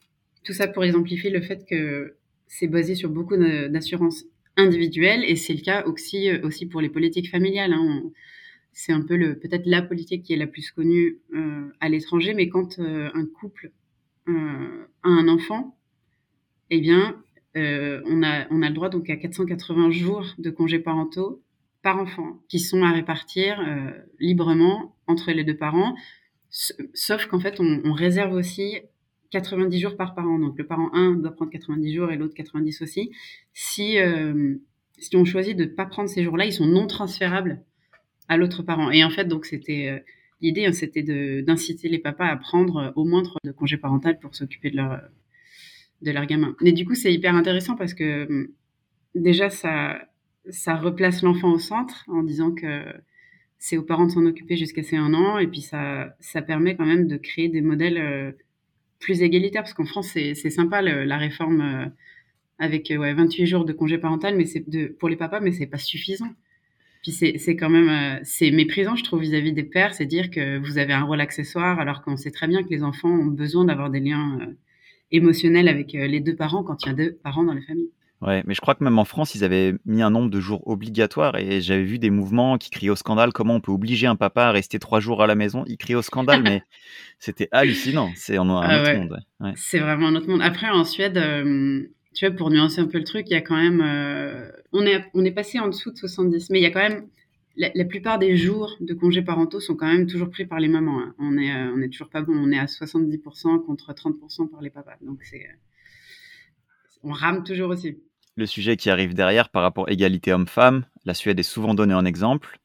[0.43, 2.15] tout ça pour exemplifier le fait que
[2.47, 4.25] c'est basé sur beaucoup d'assurances
[4.58, 7.73] individuelles et c'est le cas aussi aussi pour les politiques familiales.
[7.73, 8.03] Hein
[8.73, 11.17] c'est un peu le peut-être la politique qui est la plus connue
[11.80, 13.71] à l'étranger, mais quand un couple
[14.27, 14.32] a
[15.03, 15.76] un enfant,
[16.69, 17.15] eh bien,
[17.56, 21.41] on, a, on a le droit donc à 480 jours de congés parentaux
[21.82, 23.60] par enfant qui sont à répartir
[24.19, 25.95] librement entre les deux parents,
[26.49, 28.77] sauf qu'en fait, on, réserve aussi
[29.32, 30.39] 90 jours par parent.
[30.39, 33.12] Donc le parent 1 doit prendre 90 jours et l'autre 90 aussi.
[33.53, 34.56] Si, euh,
[34.97, 37.62] si on choisit de ne pas prendre ces jours-là, ils sont non transférables
[38.27, 38.91] à l'autre parent.
[38.91, 39.99] Et en fait, donc c'était euh,
[40.41, 41.03] l'idée, hein, c'était
[41.41, 44.77] d'inciter les papas à prendre euh, au moins trois de congé parental pour s'occuper de
[44.77, 45.01] leur
[46.01, 46.55] de leur gamin.
[46.62, 48.49] Mais du coup, c'est hyper intéressant parce que
[49.15, 49.99] déjà ça
[50.49, 52.83] ça replace l'enfant au centre en disant que
[53.60, 56.75] c'est aux parents de s'en occuper jusqu'à ses un an et puis ça ça permet
[56.75, 58.36] quand même de créer des modèles
[58.99, 61.86] plus égalitaire, parce qu'en France, c'est sympa la réforme euh,
[62.60, 64.65] avec ouais, 28 jours de congé parental, mais c'est
[64.97, 66.29] pour les papas, mais c'est pas suffisant.
[67.03, 70.57] Puis c'est quand même euh, c'est méprisant, je trouve, vis-à-vis des pères, c'est dire que
[70.57, 73.65] vous avez un rôle accessoire, alors qu'on sait très bien que les enfants ont besoin
[73.65, 74.39] d'avoir des liens
[75.13, 77.89] euh, émotionnels avec les deux parents quand il y a deux parents dans la famille.
[78.22, 80.67] Ouais, mais je crois que même en France, ils avaient mis un nombre de jours
[80.67, 83.32] obligatoire et j'avais vu des mouvements qui criaient au scandale.
[83.32, 85.63] Comment on peut obliger un papa à rester trois jours à la maison?
[85.67, 86.63] Il criait au scandale, mais
[87.20, 88.12] c'était hallucinant.
[88.15, 89.20] C'est un ah autre monde.
[89.56, 90.41] C'est vraiment un autre monde.
[90.41, 91.84] Après, en Suède, euh,
[92.15, 93.82] tu vois, pour nuancer un peu le truc, il y a quand même.
[93.82, 96.80] Euh, on, est, on est passé en dessous de 70, mais il y a quand
[96.80, 97.08] même.
[97.58, 101.00] La, plupart des jours de congés parentaux sont quand même toujours pris par les mamans.
[101.00, 101.15] Hein.
[101.17, 102.34] On est, euh, on est toujours pas bon.
[102.36, 104.98] On est à 70% contre 30% par les papas.
[105.02, 105.48] Donc c'est.
[107.04, 107.98] On rame toujours aussi
[108.38, 110.86] le sujet qui arrive derrière par rapport à égalité homme-femme.
[111.06, 112.60] La Suède est souvent donnée en exemple.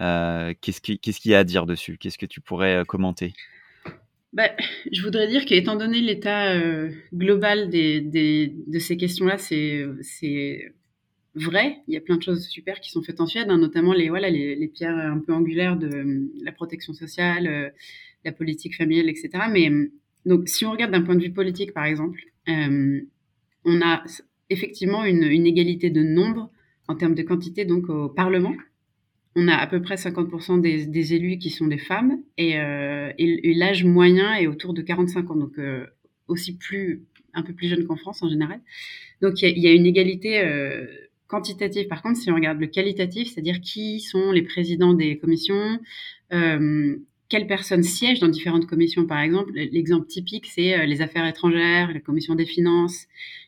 [0.00, 1.98] Euh, qu'est-ce qu'il y a à dire dessus?
[1.98, 3.34] Qu'est-ce que tu pourrais euh, commenter?
[4.32, 4.50] Bah,
[4.90, 10.72] je voudrais dire qu'étant donné l'état euh, global de ces questions-là, c'est
[11.34, 11.78] vrai.
[11.88, 14.08] Il y a plein de choses super qui sont faites en Suède, hein, notamment les,
[14.08, 17.72] voilà, les, pierres un peu angulaires de la protection sociale,
[18.24, 19.30] la politique familiale, etc.
[19.50, 19.70] Mais
[20.26, 24.02] donc, si on regarde d'un point de vue politique, par exemple, on a
[24.50, 26.50] effectivement une, égalité de nombre
[26.88, 28.54] en termes de quantité donc au Parlement.
[29.36, 33.84] On a à peu près 50% des, élus qui sont des femmes euh, et, l'âge
[33.84, 35.86] moyen est autour de 45 ans, donc euh,
[36.28, 38.60] aussi plus un peu plus jeune qu'en France en général.
[39.22, 40.40] Donc il y, a une égalité
[41.34, 41.88] euh, quantitative.
[41.88, 45.78] Par contre, si on regarde le qualitatif, c'est-à-dire qui sont les présidents des commissions,
[47.34, 49.52] quelles personnes siègent dans différentes commissions, par exemple.
[49.54, 53.06] L'exemple typique, c'est euh, les affaires étrangères, la commission des finances,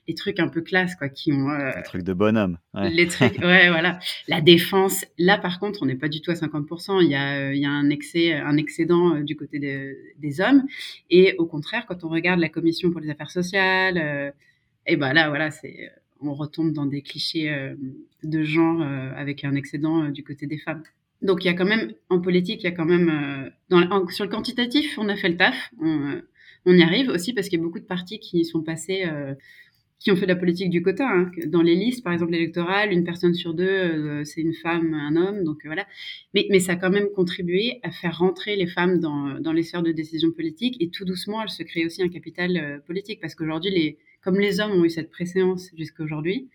[0.09, 1.51] les trucs un peu classe, quoi, qui ont.
[1.51, 2.59] Euh, les trucs de bonhomme.
[2.75, 3.99] Les trucs, ouais, voilà.
[4.29, 5.05] La défense.
[5.19, 7.03] Là, par contre, on n'est pas du tout à 50%.
[7.03, 10.65] Il y a, euh, il y a un excès, un excédent du côté des hommes.
[11.11, 13.99] Et au contraire, quand on regarde la commission pour les affaires sociales,
[14.89, 17.75] et eh ben là, voilà, c'est, on retombe dans des clichés
[18.23, 20.83] de genre avec un excédent du côté des femmes.
[21.23, 24.25] Donc il y a quand même en politique, il y a quand même euh, sur
[24.25, 26.21] le quantitatif, on a fait le taf, on,
[26.67, 29.35] euh, y arrive aussi parce qu'il y a beaucoup de partis qui sont passés, euh,
[29.99, 31.09] qui ont fait de la politique du quota.
[31.09, 31.31] Hein.
[31.47, 35.43] Dans les listes, par exemple électorales, une personne sur deux, c'est une femme, un homme,
[35.43, 35.87] donc voilà.
[36.35, 39.83] Mais, ça a quand même contribué à faire rentrer les femmes dans, dans les sphères
[39.83, 43.71] de décision politique et tout doucement, elles se créent aussi un capital politique parce qu'aujourd'hui,
[43.71, 46.49] les, comme les hommes ont eu cette préséance jusqu'à aujourd'hui,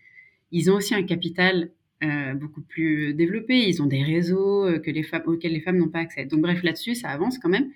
[0.50, 1.70] ils ont aussi un capital
[2.04, 3.66] euh, beaucoup plus développés.
[3.66, 4.76] Ils ont des réseaux euh,
[5.24, 6.26] auxquels les femmes n'ont pas accès.
[6.26, 7.70] Donc bref, là-dessus, ça avance quand même.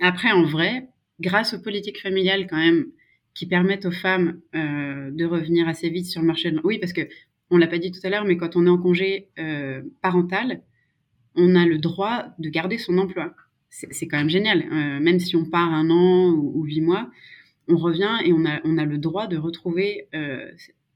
[0.00, 0.88] Après, en vrai,
[1.20, 2.86] grâce aux politiques familiales quand même
[3.34, 6.94] qui permettent aux femmes euh, de revenir assez vite sur le marché de Oui, parce
[6.94, 7.02] que
[7.50, 9.28] on l'a pas dit tout à l'heure, mais quand on est en congé
[10.02, 10.62] parental,
[11.34, 13.34] on a le droit de garder son emploi.
[13.68, 14.68] C'est quand même génial.
[15.00, 17.10] même si on part un an ou, huit mois,
[17.68, 20.08] on revient et on a, on a le droit de retrouver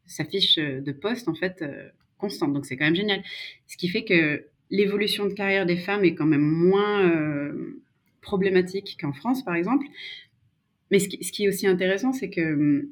[0.07, 1.65] sa fiche de poste en fait
[2.19, 2.53] constante.
[2.53, 3.23] Donc c'est quand même génial.
[3.67, 7.81] Ce qui fait que l'évolution de carrière des femmes est quand même moins euh,
[8.23, 9.87] problématique qu'en France, par exemple.
[10.91, 12.89] Mais ce qui, est aussi intéressant, c'est que hum,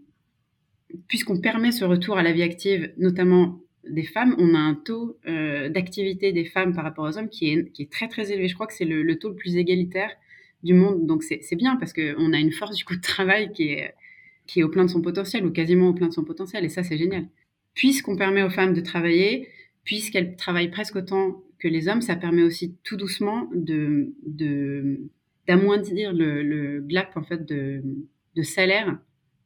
[1.08, 5.16] puisqu'on permet ce retour à la vie active, notamment des femmes, on a un taux
[5.26, 8.46] euh, d'activité des femmes par rapport aux hommes qui est, qui est très très élevé.
[8.46, 10.10] Je crois que c'est le, taux le plus égalitaire
[10.62, 11.06] du monde.
[11.06, 13.94] Donc c'est bien parce qu'on a une force du coup de travail qui est,
[14.46, 16.64] qui est au plein de son potentiel ou quasiment au plein de son potentiel.
[16.64, 17.26] Et ça, c'est génial
[17.74, 19.48] puisqu'on permet aux femmes de travailler,
[19.84, 24.12] puisqu'elles travaillent presque autant que les hommes, ça permet aussi tout doucement de,
[25.46, 27.82] d'amoindrir le, le, gap en fait de,
[28.42, 28.98] salaire,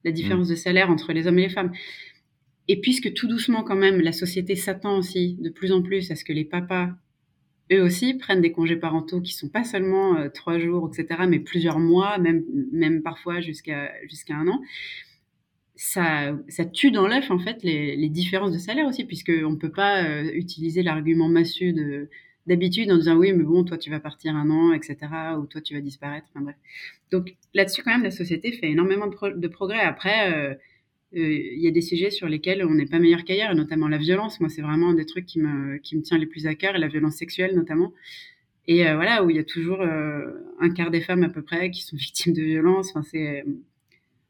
[0.05, 0.51] la différence mmh.
[0.51, 1.73] de salaire entre les hommes et les femmes.
[2.69, 6.17] Et puisque tout doucement quand même la société s'attend aussi de plus en plus à
[6.17, 6.91] ce que les papas
[7.73, 11.39] eux aussi prennent des congés parentaux qui sont pas seulement euh, trois jours, etc., mais
[11.39, 13.91] plusieurs mois, même, même parfois jusqu'à
[14.31, 14.61] un an
[15.77, 19.57] ça, ça tue dans l'œuf en fait les, les, différences de salaire aussi, puisqu'on ne
[19.57, 22.09] peut pas euh, utiliser l'argument massue de
[22.47, 24.97] d'habitude en disant oui, mais bon, toi tu vas partir un an, etc.
[25.39, 26.27] Ou toi tu vas disparaître.
[26.37, 26.57] Bref.
[27.11, 29.81] Donc là-dessus quand même, la société fait énormément de, progrès.
[29.81, 30.55] Après, euh,
[31.15, 34.41] il y a des sujets sur lesquels on n'est pas meilleur qu'ailleurs, notamment la violence.
[34.41, 36.77] Moi, c'est vraiment un des trucs qui me, qui me tient les plus à cœur,
[36.77, 37.93] la violence sexuelle notamment.
[38.67, 41.83] Et voilà, où il y a toujours un quart des femmes à peu près qui
[41.83, 42.95] sont victimes de violences.
[42.95, 43.03] Enfin,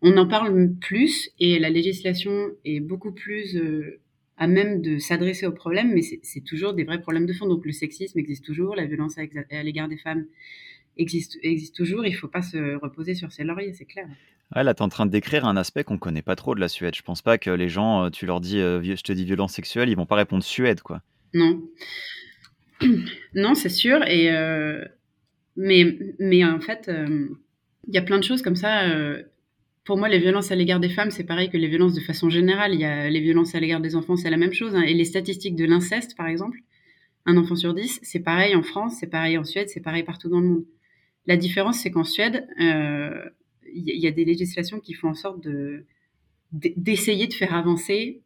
[0.06, 4.00] on en parle plus et la législation est beaucoup plus euh,
[4.36, 7.46] à même de s'adresser aux problèmes, mais c'est toujours des vrais problèmes de fond.
[7.46, 10.26] Donc le sexisme existe toujours, la violence à, l'égard des femmes
[10.96, 12.04] existe, existe toujours.
[12.06, 14.06] Il ne faut pas se reposer sur ses lauriers, c'est clair.
[14.54, 16.54] Ouais, là, tu es en train de décrire un aspect qu'on ne connaît pas trop
[16.54, 16.94] de la Suède.
[16.94, 19.54] Je pense pas que les gens, euh, tu leur dis, euh, je te dis violence
[19.54, 21.02] sexuelle, ils vont pas répondre Suède, quoi.
[21.32, 21.62] Non.
[23.34, 24.02] non, c'est sûr.
[24.06, 24.30] Et
[25.56, 28.88] mais, mais en fait, il y a plein de choses comme ça
[29.84, 32.30] pour moi, les violences à l'égard des femmes, c'est pareil que les violences de façon
[32.30, 32.72] générale.
[32.72, 34.74] Il y a les violences à l'égard des enfants, c'est la même chose.
[34.74, 34.82] Hein.
[34.82, 36.58] Et les statistiques de l'inceste, par exemple,
[37.26, 40.28] un enfant sur dix, c'est pareil en France, c'est pareil en Suède, c'est pareil partout
[40.28, 40.64] dans le monde.
[41.26, 43.24] La différence, c'est qu'en Suède, euh,
[43.74, 45.84] il y, a des législations qui font en sorte de
[46.52, 48.22] d'essayer de faire avancer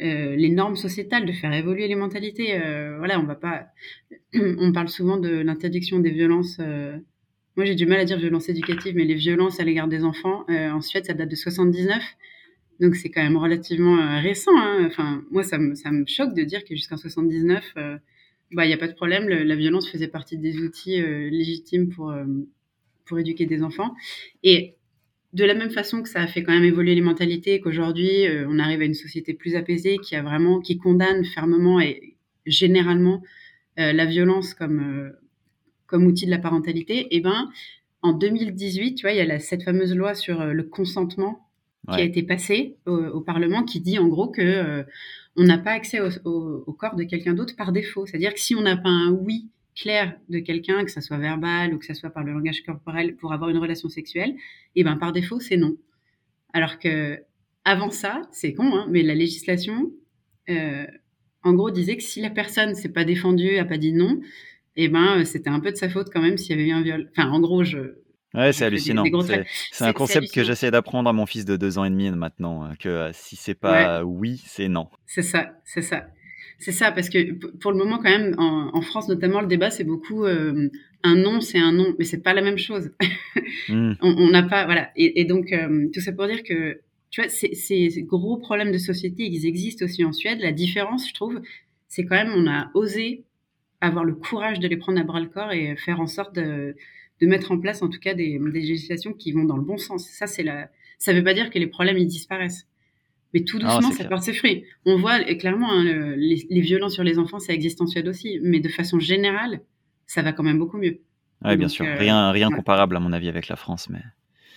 [0.00, 2.54] euh, les normes sociétales, de faire évoluer les mentalités.
[2.54, 3.66] Euh, voilà, on va pas.
[4.34, 6.60] on parle souvent de l'interdiction des violences
[7.56, 10.46] moi, j'ai du mal à dire violence éducative, mais les violences à l'égard des enfants,
[10.48, 12.02] euh, en Suède, ça date de 79.
[12.80, 14.56] Donc, c'est quand même relativement euh, récent.
[14.56, 14.86] Hein.
[14.86, 17.98] Enfin, moi, ça me, ça me choque de dire que jusqu'en 79, euh,
[18.54, 19.28] bah, il n'y a pas de problème.
[19.28, 22.14] la violence faisait partie des outils légitimes pour,
[23.04, 23.94] pour éduquer des enfants.
[24.42, 24.74] Et
[25.32, 28.58] de la même façon que ça a fait quand même évoluer les mentalités, qu'aujourd'hui, on
[28.58, 33.22] arrive à une société plus apaisée, qui a vraiment, qui condamne fermement et généralement
[33.76, 35.12] la violence comme
[35.92, 37.50] comme outil de la parentalité, et eh ben
[38.00, 41.46] en 2018, tu vois, il y a cette fameuse loi sur euh, le consentement
[41.88, 44.84] qui a été passée au, Parlement qui dit en gros que euh,
[45.36, 48.06] on n'a pas accès au, corps de quelqu'un d'autre par défaut.
[48.06, 51.72] C'est-à-dire que si on n'a pas un oui clair de quelqu'un, que ça soit verbal
[51.72, 54.30] ou que ça soit par le langage corporel pour avoir une relation sexuelle,
[54.74, 55.76] et eh ben par défaut c'est non.
[56.52, 57.18] Alors que
[57.64, 59.92] avant ça, c'est con, hein, mais la législation,
[60.50, 60.86] euh,
[61.42, 64.20] en gros, disait que si la personne s'est pas défendue, a pas dit non,
[64.76, 66.72] et eh ben c'était un peu de sa faute quand même s'il y avait eu
[66.72, 67.10] un viol.
[67.12, 68.01] Enfin, en gros, je.
[68.34, 69.04] Ouais, c'est hallucinant.
[69.72, 72.64] C'est un concept que j'essaie d'apprendre à mon fils de deux ans et demi maintenant,
[72.64, 74.88] hein, que euh, si c'est pas oui, c'est non.
[75.06, 76.06] C'est ça, c'est ça.
[76.58, 79.84] C'est ça, parce que pour le moment, quand même, en, France notamment, le débat, c'est
[79.84, 80.70] beaucoup euh,
[81.02, 82.92] un non, c'est un non, mais c'est pas la même chose.
[83.68, 83.94] Mmh.
[84.00, 84.90] On n'a pas, voilà.
[84.94, 85.52] Et, donc,
[85.92, 90.04] tout ça pour dire que, tu vois, ces gros problèmes de société, ils existent aussi
[90.04, 90.38] en Suède.
[90.40, 91.40] La différence, je trouve,
[91.88, 93.24] c'est quand même, on a osé
[93.80, 96.76] avoir le courage de les prendre à bras le corps et faire en sorte de,
[97.26, 100.06] mettre en place en tout cas des, législations qui vont dans le bon sens.
[100.08, 100.70] Ça, c'est la.
[100.98, 102.66] Ça ne veut pas dire que les problèmes ils disparaissent,
[103.34, 104.64] mais tout doucement, ça porte ses fruits.
[104.84, 108.60] On voit clairement hein, les, violences sur les enfants, ça existe en Suède aussi, mais
[108.60, 109.60] de façon générale,
[110.06, 111.00] ça va quand même beaucoup mieux.
[111.44, 111.84] Oui, bien sûr.
[111.84, 114.02] Euh, rien, rien comparable à mon avis avec la France, mais.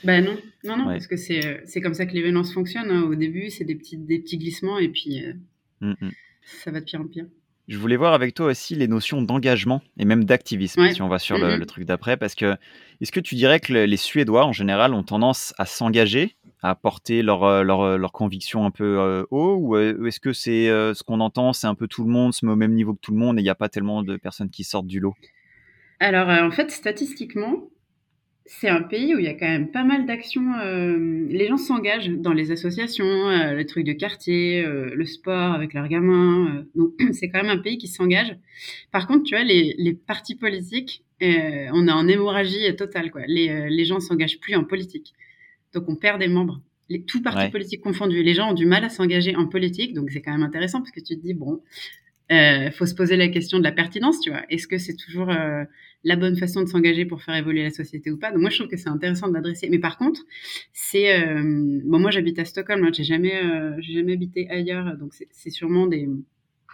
[0.04, 2.92] Ben non, non, non, parce que c'est comme ça que les violences fonctionnent.
[2.92, 3.04] Hein.
[3.04, 5.34] Au début, c'est des petits, des petits glissements et puis euh,
[5.82, 6.12] mmh, mmh.
[6.64, 7.26] ça va de pire en pire.
[7.68, 11.18] Je voulais voir avec toi aussi les notions d'engagement et même d'activisme, si on va
[11.18, 11.66] sur le, mm-hmm.
[11.66, 12.56] truc d'après, parce que
[13.02, 17.22] est-ce que tu dirais que les Suédois, en général, ont tendance à s'engager, à porter
[17.22, 21.04] leurs leur, euh, leur convictions un peu euh, haut, euh, ou est-ce que c'est ce
[21.04, 23.12] qu'on entend, c'est un peu tout le monde se met au même niveau que tout
[23.12, 25.16] le monde et il n'y a pas tellement de personnes qui sortent du lot?
[26.00, 27.70] Alors, en fait, statistiquement,
[28.48, 30.54] c'est un pays où il y a quand même pas mal d'actions.
[30.60, 35.54] Euh, les gens s'engagent dans les associations, euh, les trucs de quartier, euh, le sport
[35.54, 36.64] avec leurs gamins.
[36.76, 38.38] donc c'est quand même un pays qui s'engage.
[38.92, 43.10] Par contre, tu vois, les, les partis politiques, on est en hémorragie totale.
[43.10, 43.22] Quoi.
[43.28, 45.16] Les, les gens s'engagent plus en politique.
[45.74, 46.62] Donc on perd des membres.
[46.90, 48.22] Les, tout partis politiques confondus.
[48.22, 49.94] Les gens ont du mal à s'engager en politique.
[49.94, 51.62] Donc c'est quand même intéressant parce que tu te dis, bon,
[52.30, 54.42] il faut se poser la question de la pertinence, tu vois.
[54.50, 58.18] Est-ce que c'est toujours la bonne façon de s'engager pour faire évoluer la société ou
[58.18, 58.32] pas?
[58.32, 59.70] Donc moi, je trouve que c'est intéressant de l'adresser.
[59.70, 60.22] Mais par contre,
[60.74, 64.98] c'est euh, bon, moi j'habite à Stockholm, hein, j'ai jamais, euh, j'ai jamais habité ailleurs,
[64.98, 66.08] donc c'est sûrement des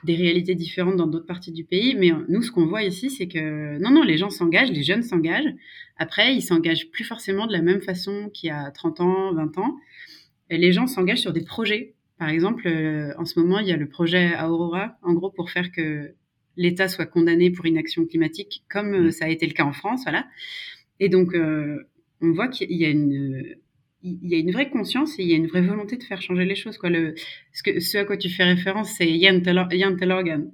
[0.03, 1.95] des réalités différentes dans d'autres parties du pays.
[1.95, 4.83] Mais euh, nous, ce qu'on voit ici, c'est que non, non, les gens s'engagent, les
[4.83, 5.53] jeunes s'engagent.
[5.97, 9.57] Après, ils s'engagent plus forcément de la même façon qu'il y a 30 ans, 20
[9.59, 9.77] ans.
[10.49, 11.93] Les gens s'engagent sur des projets.
[12.21, 12.69] Par exemple,
[13.17, 16.13] en ce moment, il y a le projet Aurora, en gros, pour faire que
[16.55, 19.11] l'État soit condamné pour inaction climatique, comme euh, mm.
[19.11, 20.27] ça a été le cas en France, voilà.
[20.99, 21.87] Et donc, euh,
[22.21, 23.55] on voit qu'il y a une
[24.03, 26.21] il y a une vraie conscience et il y a une vraie volonté de faire
[26.21, 26.77] changer les choses.
[26.77, 26.91] Quoi.
[26.91, 27.15] Le,
[27.53, 30.51] ce, que, ce à quoi tu fais référence, c'est Yann Telorgan.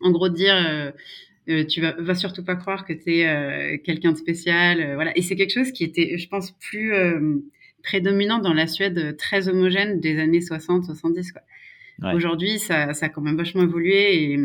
[0.00, 0.54] En gros, dire
[1.48, 4.94] euh, tu vas, vas surtout pas croire que tu es quelqu'un de spécial.
[4.94, 5.16] voilà.
[5.16, 6.94] Et c'est quelque chose qui était, je pense, plus
[7.86, 11.32] prédominant dans la Suède très homogène des années 60-70.
[12.14, 14.38] Aujourd'hui, ça, ça a quand même vachement évolué et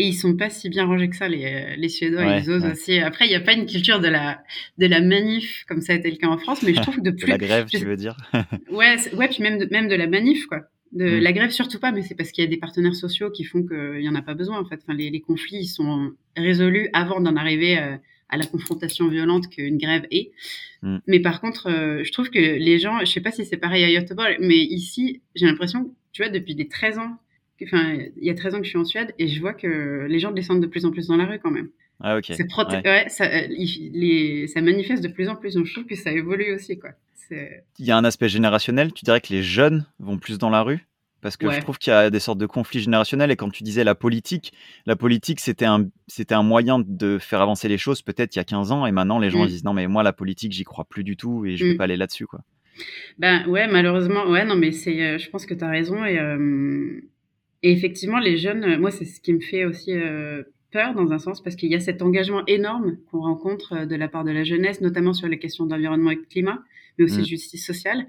[0.00, 2.38] et ils sont pas si bien rangés que ça, les, les Suédois.
[2.38, 3.00] ils osent aussi.
[3.00, 4.44] Après, il n'y a pas une culture de la,
[4.78, 7.00] de la manif comme ça a été le cas en France, mais je trouve que
[7.00, 7.26] de plus.
[7.26, 8.16] la grève, tu veux dire?
[8.70, 10.60] Ouais, ouais, puis même de, même de la manif, quoi.
[10.92, 11.18] De mm.
[11.18, 13.66] la grève, surtout pas, mais c'est parce qu'il y a des partenaires sociaux qui font
[13.66, 14.80] qu'il n'y en a pas besoin, en fait.
[14.84, 17.96] Enfin, les, les conflits, ils sont résolus avant d'en arriver euh,
[18.28, 20.30] à la confrontation violente qu'une grève est.
[20.82, 20.98] Mm.
[21.06, 23.84] Mais par contre, euh, je trouve que les gens, je sais pas si c'est pareil
[23.84, 27.16] à Göteborg, mais ici, j'ai l'impression, tu vois, depuis des 13 ans,
[27.62, 30.06] enfin, il y a 13 ans que je suis en Suède et je vois que
[30.08, 31.68] les gens descendent de plus en plus dans la rue quand même.
[32.00, 32.30] Ah, ok.
[32.84, 33.08] Ouais.
[33.08, 34.46] ça, euh, les...
[34.46, 35.54] ça manifeste de plus en plus.
[35.54, 36.90] Donc, je trouve que ça évolue aussi, quoi.
[37.30, 38.92] Il y a un aspect générationnel.
[38.92, 40.86] Tu dirais que les jeunes vont plus dans la rue?
[41.20, 43.62] Parce que je trouve qu'il y a des sortes de conflits générationnels et quand tu
[43.62, 44.52] disais la politique,
[44.86, 48.40] la politique c'était un, c'était un moyen de faire avancer les choses peut-être il y
[48.40, 49.48] a 15 ans et maintenant les gens mm.
[49.48, 51.74] disent non mais moi la politique j'y crois plus du tout et je ne vais
[51.74, 51.78] mm.
[51.78, 52.40] pas aller là-dessus quoi.
[53.18, 56.18] Ben ouais malheureusement ouais non mais c'est euh, je pense que tu as raison et
[56.18, 57.00] euh,
[57.62, 59.92] et effectivement, les jeunes, euh, moi, c'est ce qui me fait aussi
[60.70, 64.06] peur dans un sens, parce qu'il y a cet engagement énorme qu'on rencontre de la
[64.06, 66.62] part de la jeunesse, notamment sur les questions d'environnement et de climat,
[66.98, 67.26] mais aussi de mmh.
[67.26, 68.06] justice sociale.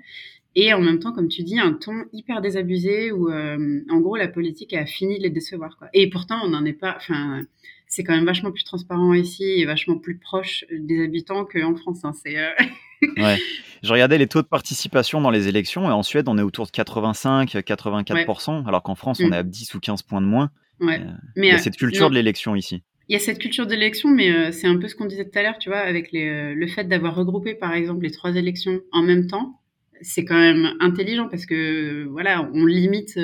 [0.55, 4.27] Et en même temps, comme tu dis, un ton hyper désabusé où, en gros, la
[4.27, 5.77] politique a fini de les décevoir.
[5.77, 5.89] Quoi.
[5.93, 6.95] Et pourtant, on n'en est pas.
[6.97, 7.41] Enfin,
[7.87, 12.03] c'est quand même vachement plus transparent ici et vachement plus proche des habitants qu'en France.
[12.03, 12.13] Hein.
[12.13, 12.35] C'est.
[13.17, 13.37] ouais.
[13.83, 16.65] Je regardais les taux de participation dans les élections et en Suède, on est autour
[16.65, 19.33] de 85-84%, alors qu'en France, on mm.
[19.33, 20.51] est à 10 ou 15 points de moins.
[20.79, 20.99] Ouais.
[20.99, 22.83] Euh, mais il y a euh, cette culture de l'élection ici.
[23.07, 25.25] Il y a cette culture de l'élection, mais euh, c'est un peu ce qu'on disait
[25.25, 28.35] tout à l'heure, tu vois, avec les, le fait d'avoir regroupé, par exemple, les trois
[28.35, 29.58] élections en même temps.
[30.01, 33.17] C'est quand même intelligent parce que, voilà, on limite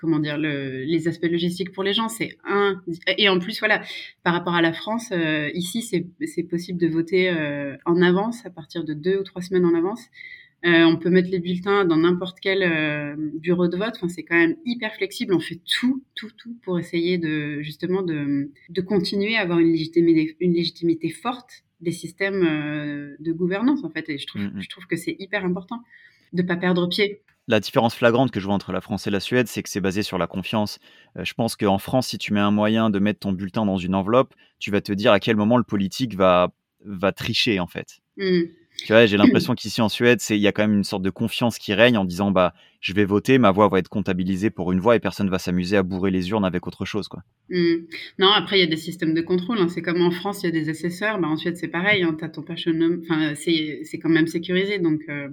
[0.00, 2.08] comment dire le, les aspects logistiques pour les gens.
[2.08, 2.82] C'est un
[3.18, 3.82] et en plus voilà
[4.24, 8.50] par rapport à la France euh, ici c'est possible de voter euh, en avance à
[8.50, 10.02] partir de deux ou trois semaines en avance.
[10.66, 13.94] Euh, on peut mettre les bulletins dans n'importe quel bureau de vote.
[13.96, 15.34] Enfin c'est quand même hyper flexible.
[15.34, 19.72] On fait tout tout tout pour essayer de justement de, de continuer à avoir une
[19.72, 22.42] légitimité une légitimité forte des systèmes
[23.18, 25.80] de gouvernance en fait et je trouve mmh, je trouve que c'est hyper important
[26.32, 29.20] de pas perdre pied la différence flagrante que je vois entre la France et la
[29.20, 30.78] Suède, c'est que c'est basé sur la confiance.
[31.16, 33.76] Euh, je pense qu'en France, si tu mets un moyen de mettre ton bulletin dans
[33.76, 36.52] une enveloppe, tu vas te dire à quel moment le politique va,
[36.84, 37.98] va tricher, en fait.
[38.16, 38.42] Mmh.
[38.84, 41.10] Tu vois, j'ai l'impression qu'ici en Suède, il y a quand même une sorte de
[41.10, 44.72] confiance qui règne en disant bah je vais voter, ma voix va être comptabilisée pour
[44.72, 47.22] une voix et personne va s'amuser à bourrer les urnes avec autre chose quoi.
[47.50, 47.74] Mmh.
[48.18, 49.58] Non, après il y a des systèmes de contrôle.
[49.58, 49.68] Hein.
[49.68, 51.18] C'est comme en France, il y a des assesseurs.
[51.18, 52.02] Bah, en Suède c'est pareil.
[52.02, 52.16] Hein.
[52.20, 55.02] As ton enfin c'est quand même sécurisé donc.
[55.08, 55.28] Euh,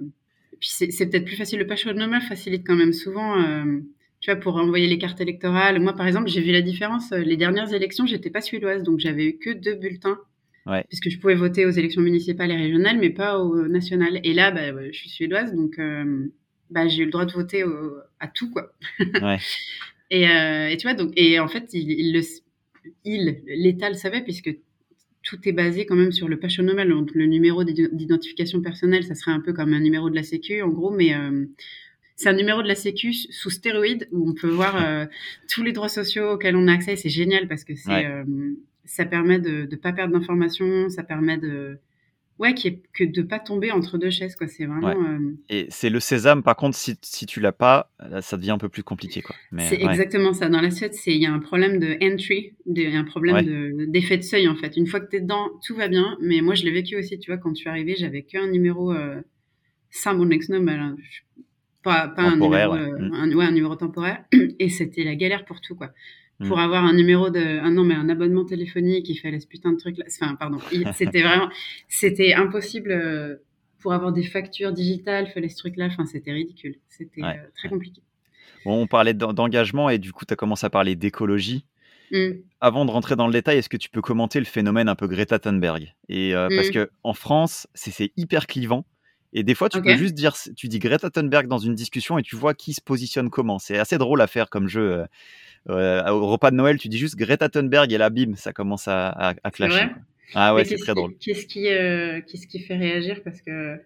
[0.60, 1.58] c'est peut-être plus facile.
[1.58, 3.80] Le patronat facilite quand même souvent, euh,
[4.20, 5.80] tu vois, pour envoyer les cartes électorales.
[5.80, 7.10] Moi, par exemple, j'ai vu la différence.
[7.10, 10.18] Les dernières élections, j'étais pas suédoise, donc j'avais eu que deux bulletins.
[10.88, 14.20] Puisque je pouvais voter aux élections municipales et régionales, mais pas aux nationales.
[14.22, 16.26] Et là, bah, je suis suédoise, donc euh,
[16.70, 17.64] bah, j'ai eu le droit de voter
[18.20, 18.72] à tout, quoi.
[19.22, 19.38] Ouais.
[20.10, 22.16] et, euh, et, tu vois, donc, et en fait, il, il
[23.04, 24.54] il, l'État le savait, puisque
[25.22, 26.88] tout est basé quand même sur le pachonomel.
[26.88, 30.62] Donc, le numéro d'identification personnelle, ça serait un peu comme un numéro de la Sécu,
[30.62, 31.44] en gros, mais euh,
[32.16, 35.06] c'est un numéro de la Sécu sous stéroïde où on peut voir euh,
[35.48, 36.96] tous les droits sociaux auxquels on a accès.
[36.96, 38.24] C'est génial parce que c'est, euh,
[38.88, 41.78] ça permet de ne pas perdre d'informations, ça permet de
[42.38, 44.46] ouais, qui est que de pas tomber entre deux chaises, quoi.
[44.46, 44.88] C'est vraiment.
[44.88, 48.58] Euh, Et c'est le sésame, par contre, si, si tu l'as pas, ça devient un
[48.58, 49.36] peu plus compliqué, quoi.
[49.58, 50.48] C'est exactement ça.
[50.48, 53.86] Dans la Suède, c'est il y a un problème de entry, y a un problème
[53.90, 54.76] d'effet de, seuil en fait.
[54.76, 56.16] Une fois que tu es dedans, tout va bien.
[56.22, 57.18] Mais moi, je l'ai vécu aussi.
[57.18, 59.20] Tu vois, quand je suis arrivée, j'avais qu'un numéro euh,
[59.90, 60.94] sans mon ex number,
[61.82, 63.40] pas, pas un numéro, euh, mm.
[63.40, 64.24] un numéro temporaire.
[64.58, 65.92] Et c'était la galère pour tout, quoi
[66.46, 66.60] pour mm.
[66.60, 69.78] avoir un numéro de un non mais un abonnement téléphonique il fallait ce putain de
[69.78, 70.58] truc là enfin pardon
[70.94, 71.48] c'était vraiment
[71.88, 73.36] c'était impossible euh,
[73.78, 77.32] pour avoir des factures digitales il fallait ce truc là enfin c'était ridicule c'était euh,
[77.56, 78.02] très compliqué
[78.64, 81.64] bon on parlait d'engagement et du coup tu as commencé à parler d'écologie
[82.12, 82.30] mm.
[82.60, 85.06] Avant de rentrer dans le détail, est-ce que tu peux commenter le phénomène un peu
[85.06, 85.94] Greta Thunberg?
[86.08, 86.72] Et euh, parce mm.
[86.72, 88.84] que en France, c'est hyper clivant.
[89.32, 92.22] Et des fois, tu peux juste dire, tu dis Greta Thunberg dans une discussion et
[92.22, 93.58] tu vois qui se positionne comment.
[93.58, 95.04] C'est assez drôle à faire comme jeu.
[95.68, 98.88] Euh, au repas de Noël, tu dis juste Greta Thunberg et la bim, ça commence
[98.88, 99.88] à, à, clasher.
[100.34, 101.14] Ah ouais, c'est très drôle.
[101.20, 103.22] Qu'est-ce qui, euh, qu'est-ce qui fait réagir?
[103.22, 103.78] Parce que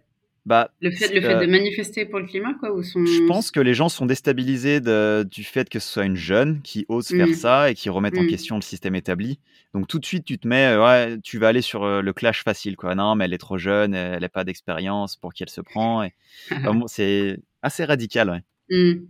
[0.45, 2.83] bah, le fait, le fait de euh, manifester pour le climat, quoi ou.
[2.83, 6.63] Je pense que les gens sont déstabilisés de, du fait que ce soit une jeune
[6.63, 7.35] qui ose faire mmh.
[7.35, 8.29] ça et qui remette en mmh.
[8.29, 9.39] question le système établi.
[9.75, 12.77] Donc tout de suite, tu te mets, ouais, tu vas aller sur le clash facile,
[12.77, 12.95] quoi.
[12.95, 16.03] Non, mais elle est trop jeune, elle n'a pas d'expérience, pour qui elle se prend.
[16.03, 16.13] Et...
[16.89, 18.43] c'est assez radical, ouais.
[18.71, 19.07] Mmh.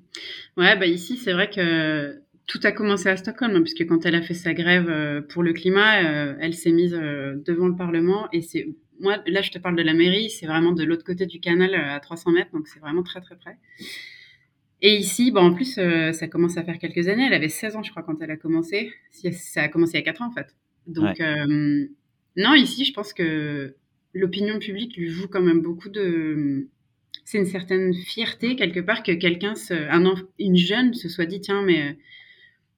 [0.57, 4.15] Ouais, bah ici, c'est vrai que tout a commencé à Stockholm, hein, puisque quand elle
[4.15, 7.77] a fait sa grève euh, pour le climat, euh, elle s'est mise euh, devant le
[7.77, 8.29] Parlement.
[8.33, 8.69] Et c'est
[9.03, 11.75] moi, là, je te parle de la mairie, c'est vraiment de l'autre côté du canal
[11.75, 13.59] à 300 mètres, donc c'est vraiment très très près.
[14.81, 15.79] Et ici, bon, en plus,
[16.13, 17.25] ça commence à faire quelques années.
[17.27, 18.93] Elle avait 16 ans, je crois, quand elle a commencé.
[19.33, 20.57] Ça a commencé il y a 4 ans, en fait.
[20.89, 21.23] Donc,
[22.37, 23.77] non, ici, je pense que
[24.15, 26.69] l'opinion publique lui joue quand même beaucoup de.
[27.25, 31.63] C'est une certaine fierté, quelque part, que quelqu'un, un, une jeune, se soit dit tiens,
[31.63, 31.97] mais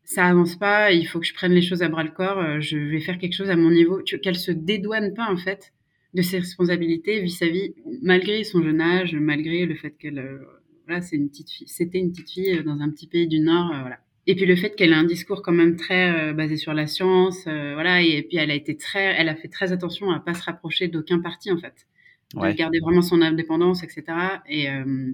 [0.04, 2.76] ça avance pas, il faut que je prenne les choses à bras le corps, je
[2.76, 4.02] vais faire quelque chose à mon niveau.
[4.22, 5.72] Qu'elle se dédouane pas, en fait,
[6.14, 10.18] de ses responsabilités vis-à-vis, malgré son jeune âge, malgré le fait qu'elle.
[10.18, 10.38] Euh,
[10.86, 13.72] voilà, c'est une petite fille, c'était une petite fille dans un petit pays du Nord,
[13.72, 13.98] euh, voilà.
[14.26, 16.86] Et puis le fait qu'elle a un discours quand même très euh, basé sur la
[16.86, 20.20] science, euh, voilà, et, puis elle a été très, elle a fait très attention à
[20.20, 21.86] pas se rapprocher d'aucun parti en fait,
[22.34, 24.04] de garder vraiment son indépendance, etc.
[24.48, 25.12] Et euh,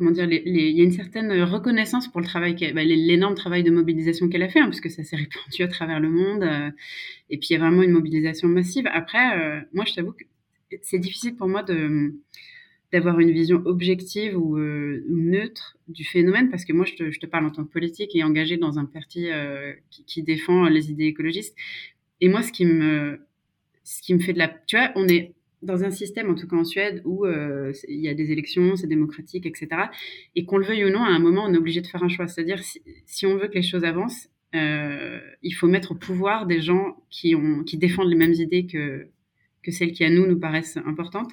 [0.00, 3.70] comment dire, il y a une certaine reconnaissance pour le travail, bah, l'énorme travail de
[3.70, 6.42] mobilisation qu'elle a fait, hein, parce que ça s'est répandu à travers le monde.
[7.28, 8.86] et puis il y a vraiment une mobilisation massive.
[8.90, 10.24] Après, moi je t'avoue que
[10.82, 11.64] c'est difficile pour moi
[12.92, 17.46] d'avoir une vision objective euh, ou, neutre du phénomène, parce que moi, je te, parle
[17.46, 21.06] en tant que politique et engagée dans un parti euh, qui, qui, défend les idées
[21.06, 21.56] écologistes.
[22.20, 23.20] Et moi, ce qui me,
[23.84, 26.46] ce qui me fait de la, tu vois, on est dans un système, en tout
[26.46, 29.68] cas en Suède, où euh, il y a des élections, c'est démocratique, etc.
[30.34, 32.08] Et qu'on le veuille ou non, à un moment, on est obligé de faire un
[32.08, 32.26] choix.
[32.28, 32.60] C'est-à-dire,
[33.06, 36.96] si, on veut que les choses avancent, euh, il faut mettre au pouvoir des gens
[37.10, 37.36] qui
[37.74, 41.30] défendent les mêmes idées que celles qui à nous nous paraissent importantes.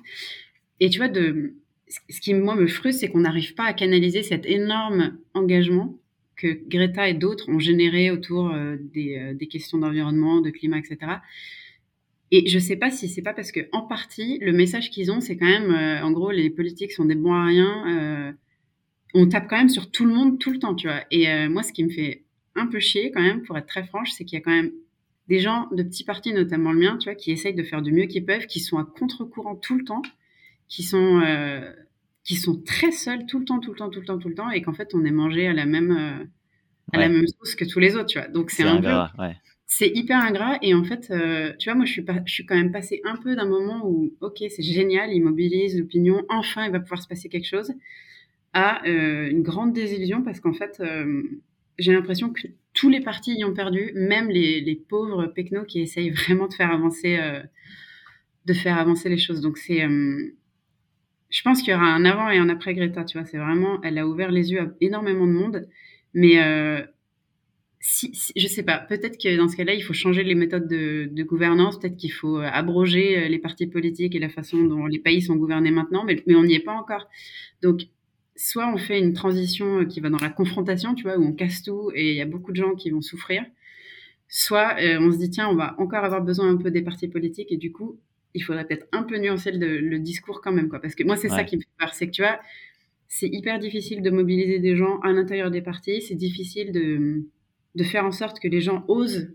[0.80, 4.46] Et tu vois, ce qui, moi, me frustre, c'est qu'on n'arrive pas à canaliser cet
[4.46, 5.98] énorme engagement
[6.36, 11.14] que Greta et d'autres ont généré autour euh, des, questions d'environnement, de climat, etc.
[12.32, 15.22] Et je sais pas si c'est pas parce que, en partie, le message qu'ils ont,
[15.22, 18.36] c'est quand même, euh, en gros, les politiques sont des bons à rien.
[19.14, 21.04] on tape quand même sur tout le monde tout le temps, tu vois.
[21.12, 22.24] Et moi, ce qui me fait
[22.56, 24.72] un peu chier, quand même, pour être très franche, c'est qu'il y a quand même
[25.28, 27.92] des gens de petits partis, notamment le mien, tu vois, qui essayent de faire du
[27.92, 30.02] mieux qu'ils peuvent, qui sont à contre-courant tout le temps
[30.68, 31.72] qui sont euh,
[32.24, 34.36] qui sont très seuls tout le temps, tout le temps, tout le temps, tout le
[34.36, 36.26] temps, et qu'en fait on est mangé à la même euh,
[36.94, 38.28] à la même sauce que tous les autres, tu vois.
[38.28, 38.88] Donc c'est un peu,
[39.68, 40.58] c'est hyper ingrat.
[40.62, 43.18] Et en fait, euh, tu vois, moi je suis je suis quand même passé un
[43.18, 47.08] peu d'un moment où, ok, c'est génial, il mobilise l'opinion, enfin il va pouvoir se
[47.08, 47.72] passer quelque chose,
[48.54, 50.82] à une grande désillusion parce qu'en fait
[51.78, 55.82] j'ai l'impression que tous les partis y ont perdu, même les, les pauvres pecnos qui
[55.82, 57.20] essayent vraiment de faire avancer,
[58.46, 59.42] de faire avancer les choses.
[59.42, 59.86] Donc c'est,
[61.30, 63.28] je pense qu'il y aura un avant et un après Greta, tu vois.
[63.28, 65.68] C'est vraiment, elle a ouvert les yeux à énormément de monde.
[66.14, 66.38] Mais
[67.78, 70.68] euh, si, je sais pas, peut-être que dans ce cas-là, il faut changer les méthodes
[70.68, 74.86] de, gouvernance, peut-être qu'il faut euh, abroger euh, les partis politiques et la façon dont
[74.86, 77.08] les pays sont gouvernés maintenant, mais, mais on n'y est pas encore.
[77.62, 77.82] Donc,
[78.36, 81.64] soit on fait une transition qui va dans la confrontation, tu vois, où on casse
[81.64, 83.44] tout et il y a beaucoup de gens qui vont souffrir,
[84.28, 87.52] soit on se dit, tiens, on va encore avoir besoin un peu des partis politiques
[87.52, 88.00] et du coup,
[88.36, 90.80] il faudrait peut-être un peu nuancer le, discours quand même, quoi.
[90.80, 92.40] Parce que moi, c'est ça qui me fait peur, c'est que tu vois,
[93.08, 97.24] c'est hyper difficile de mobiliser des gens à l'intérieur des partis, c'est difficile de,
[97.78, 99.30] de faire en sorte que les gens osent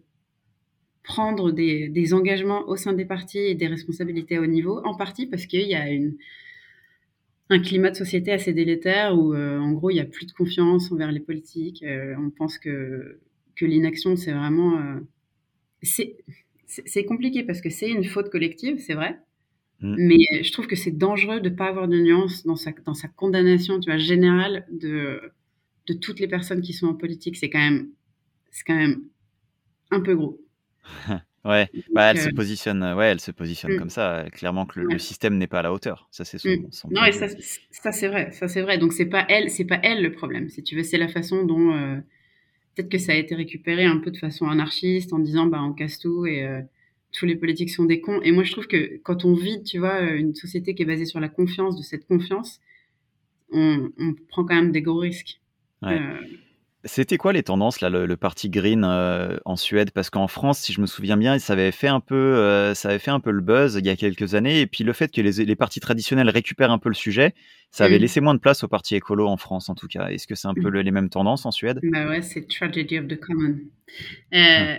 [1.02, 4.94] prendre des, des, engagements au sein des partis et des responsabilités à haut niveau, en
[4.94, 6.16] partie parce qu'il y a une,
[7.50, 10.32] un climat de société assez délétère où, euh, en gros, il n'y a plus de
[10.32, 11.82] confiance envers les politiques.
[11.82, 13.18] Euh, on pense que,
[13.56, 14.78] que l'inaction, c'est vraiment...
[14.78, 15.00] Euh,
[15.82, 19.18] c'est compliqué parce que c'est une faute collective, c'est vrai.
[19.80, 19.96] Mm.
[19.98, 22.94] Mais je trouve que c'est dangereux de ne pas avoir de nuance dans sa, dans
[22.94, 25.20] sa condamnation tu vois, générale de,
[25.88, 27.36] de toutes les personnes qui sont en politique.
[27.36, 27.88] C'est quand même,
[28.52, 29.02] c'est quand même
[29.90, 30.40] un peu gros.
[31.44, 33.78] ouais, bah, elle, se euh, positionne, ouais, elle se positionne mm.
[33.78, 34.26] comme ça.
[34.32, 36.06] Clairement que le, système n'est pas à la hauteur.
[36.10, 36.92] Ça, c'est son, mm.
[36.92, 37.26] Non, et ça,
[37.70, 38.30] ça c'est vrai.
[38.32, 38.78] Ça, c'est vrai.
[38.78, 40.48] Donc, c'est pas elle, c'est pas elle le problème.
[40.48, 41.74] Si tu veux, c'est la façon dont.
[41.74, 41.96] Euh,
[42.74, 45.74] peut-être que ça a été récupéré un peu de façon anarchiste en disant bah on
[45.74, 46.62] casse tout et euh,
[47.12, 48.22] tous les politiques sont des cons.
[48.22, 51.04] Et moi je trouve que quand on vit, tu vois, une société qui est basée
[51.04, 52.60] sur la confiance, de cette confiance,
[53.50, 53.90] on,
[54.28, 55.40] prend quand même des gros risques.
[55.82, 56.00] Ouais.
[56.84, 59.92] C'était quoi les tendances, là, le, parti Green euh, en Suède?
[59.92, 62.88] Parce qu'en France, si je me souviens bien, ça avait, fait un peu, euh, ça
[62.88, 64.60] avait fait un peu le buzz il y a quelques années.
[64.60, 67.34] Et puis le fait que les, les partis traditionnels récupèrent un peu le sujet,
[67.70, 68.02] ça avait mm.
[68.02, 70.08] laissé moins de place aux partis écolo en France, en tout cas.
[70.08, 70.80] Est-ce que c'est un peu mm.
[70.80, 71.78] les mêmes tendances en Suède?
[71.84, 73.58] Bah ouais, c'est Tragedy of the Common.
[74.34, 74.76] Euh,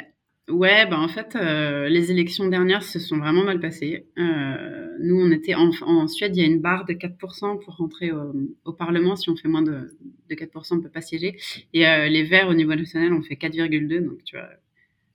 [0.49, 4.07] Ouais, bah en fait, euh, les élections dernières se sont vraiment mal passées.
[4.17, 7.77] Euh, nous, on était en, en, Suède, il y a une barre de 4% pour
[7.77, 8.33] rentrer au,
[8.65, 9.15] au, Parlement.
[9.15, 9.97] Si on fait moins de,
[10.29, 11.37] de 4%, on ne peut pas siéger.
[11.73, 14.49] Et euh, les Verts, au niveau national, on fait 4,2, donc tu vois,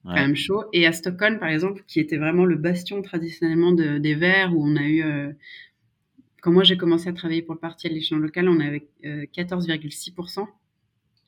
[0.04, 0.64] quand même chaud.
[0.72, 4.66] Et à Stockholm, par exemple, qui était vraiment le bastion traditionnellement de, des Verts, où
[4.66, 5.04] on a eu...
[5.04, 5.30] Euh,
[6.40, 10.46] quand moi j'ai commencé à travailler pour le parti à l'échelon local, on avait 14,6%.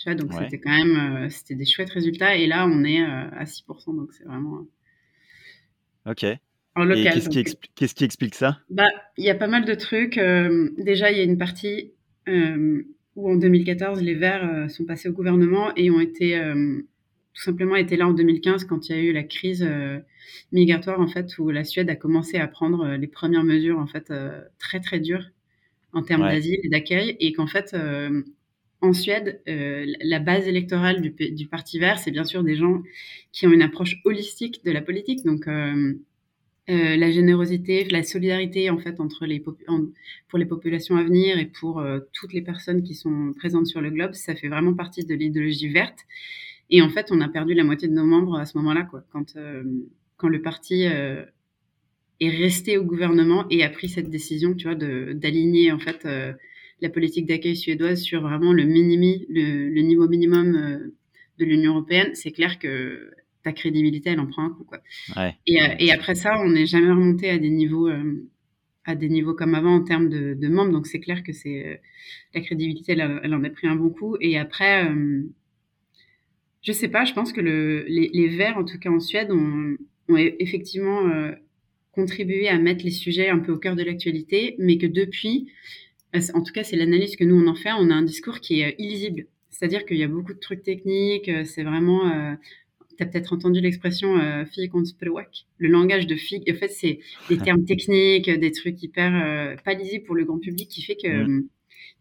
[0.01, 2.35] Tu vois, donc c'était quand même, euh, c'était des chouettes résultats.
[2.35, 4.67] Et là, on est euh, à 6%, donc c'est vraiment.
[6.07, 6.25] Ok.
[6.75, 7.13] En local.
[7.13, 8.61] Qu'est-ce qui, qui, explique ça?
[8.71, 8.89] Bah,
[9.19, 10.17] il y a pas mal de trucs.
[10.17, 11.93] Euh, déjà, il y a une partie
[12.27, 16.41] où en 2014, les Verts sont passés au gouvernement et ont été
[17.35, 19.69] tout simplement été là en 2015 quand il y a eu la crise
[20.53, 24.13] migratoire en fait où la Suède a commencé à prendre les premières mesures en fait
[24.61, 25.25] très très dures
[25.93, 27.75] en termes d'asile et d'accueil et qu'en fait
[28.83, 32.83] en Suède, euh, la base électorale du, Parti vert, c'est bien sûr des gens
[33.33, 35.25] qui ont une approche holistique de la politique.
[35.25, 35.95] Donc, euh,
[36.71, 41.47] euh, la générosité, la solidarité, en fait, entre les pour les populations à venir et
[41.47, 45.15] pour toutes les personnes qui sont présentes sur le globe, ça fait vraiment partie de
[45.15, 45.99] l'idéologie verte.
[46.71, 49.05] Et en fait, on a perdu la moitié de nos membres à ce moment-là, quoi.
[49.11, 49.35] Quand,
[50.17, 51.27] quand le parti est
[52.21, 56.07] resté au gouvernement et a pris cette décision, tu vois, d'aligner, en fait,
[56.81, 60.95] la politique d'accueil suédoise sur vraiment le minimi, le, niveau minimum euh,
[61.39, 63.11] de l'Union européenne, c'est clair que
[63.43, 64.65] ta crédibilité, elle en prend un coup.
[64.65, 64.79] Quoi.
[65.17, 65.35] Ouais.
[65.47, 68.29] Et, euh, et, après ça, on n'est jamais remonté à des niveaux, euh,
[68.85, 70.73] à des niveaux comme avant en termes de, de membres.
[70.73, 71.81] Donc c'est clair que c'est
[72.35, 74.17] la crédibilité, elle, elle, en a pris un bon coup.
[74.21, 74.91] Et après,
[76.63, 79.31] je sais pas, je pense que le, les, les, Verts, en tout cas en Suède,
[79.31, 79.77] ont,
[80.09, 81.33] ont effectivement
[81.93, 85.90] contribué à mettre les sujets un peu au cœur de l'actualité, mais que depuis, euh,
[86.35, 87.71] en tout cas, c'est l'analyse que nous, on en fait.
[87.73, 89.27] On a un discours qui est euh, illisible.
[89.51, 91.29] C'est-à-dire qu'il y a beaucoup de trucs techniques.
[91.29, 92.37] Euh, c'est vraiment.
[92.97, 94.71] tu as peut-être entendu l'expression euh, fille
[95.59, 96.43] Le langage de fille.
[96.51, 100.69] En fait, c'est des termes techniques, des trucs hyper pas lisibles pour le grand public
[100.69, 101.25] qui fait que.
[101.25, 101.49] Mm.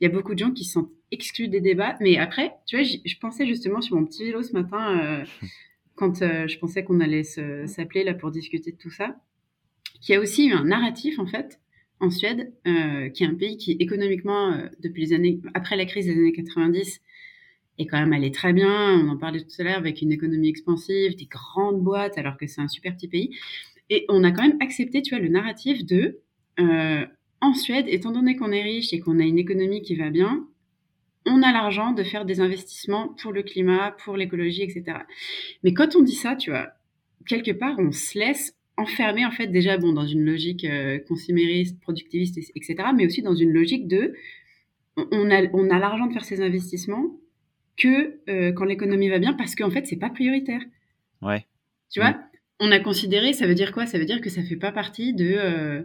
[0.01, 1.97] Il y a beaucoup de gens qui se sentent exclus des débats.
[1.99, 5.26] Mais après, tu vois, je pensais justement sur mon petit vélo ce matin,
[5.95, 9.18] quand je pensais qu'on allait s'appeler là pour discuter de tout ça,
[9.99, 11.60] qu'il y a aussi eu un narratif, en fait,
[12.00, 15.86] en Suède, euh, qui est un pays qui économiquement, euh, depuis les années, après la
[15.86, 17.02] crise des années 90,
[17.78, 19.00] est quand même allé très bien.
[19.00, 22.47] On en parlait tout à l'heure avec une économie expansive, des grandes boîtes, alors que
[22.47, 23.36] c'est un super petit pays.
[23.89, 26.20] Et on a quand même accepté, tu vois, le narratif de,
[26.60, 27.06] euh,
[27.41, 30.45] en Suède, étant donné qu'on est riche et qu'on a une économie qui va bien,
[31.26, 35.00] on a l'argent de faire des investissements pour le climat, pour l'écologie, etc.
[35.64, 36.70] Mais quand on dit ça, tu vois,
[37.28, 41.80] quelque part, on se laisse enfermé en fait déjà bon dans une logique euh, consumériste,
[41.80, 44.13] productiviste, etc., mais aussi dans une logique de
[44.95, 47.17] on a, on a l'argent de faire ces investissements
[47.77, 50.61] que euh, quand l'économie va bien parce qu'en fait c'est pas prioritaire.
[51.21, 51.45] Ouais.
[51.89, 52.23] Tu vois, mm.
[52.61, 53.86] on a considéré, ça veut dire quoi?
[53.86, 55.84] Ça veut dire que ça fait pas partie de euh,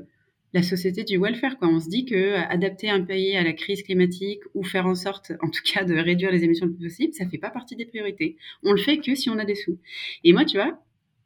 [0.52, 1.58] la société du welfare.
[1.58, 1.68] Quoi.
[1.68, 5.32] On se dit que adapter un pays à la crise climatique ou faire en sorte,
[5.42, 7.86] en tout cas, de réduire les émissions le plus possible, ça fait pas partie des
[7.86, 8.36] priorités.
[8.62, 9.78] On le fait que si on a des sous.
[10.22, 10.80] Et moi, tu vois,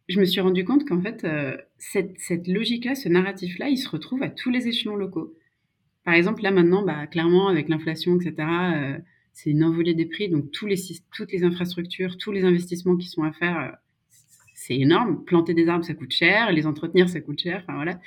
[0.09, 3.89] je me suis rendu compte qu'en fait, euh, cette, cette logique-là, ce narratif-là, il se
[3.89, 5.35] retrouve à tous les échelons locaux.
[6.05, 8.99] Par exemple, là maintenant, bah, clairement, avec l'inflation, etc., euh,
[9.35, 10.31] c'est une envolée des prix.
[10.31, 10.77] Donc, tous les,
[11.15, 13.71] toutes les infrastructures, tous les investissements qui sont à faire, euh,
[14.55, 15.25] c'est énorme.
[15.25, 16.51] Planter des arbres, ça coûte cher.
[16.53, 17.63] Les entretenir, ça coûte cher.
[17.63, 18.01] Enfin, voilà.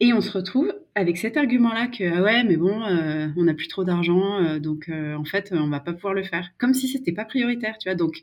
[0.00, 3.66] Et on se retrouve avec cet argument-là que ah ouais, mais bon, on n'a plus
[3.66, 6.50] trop d'argent, donc en fait, on va pas pouvoir le faire.
[6.56, 7.96] Comme si c'était pas prioritaire, tu vois.
[7.96, 8.22] Donc,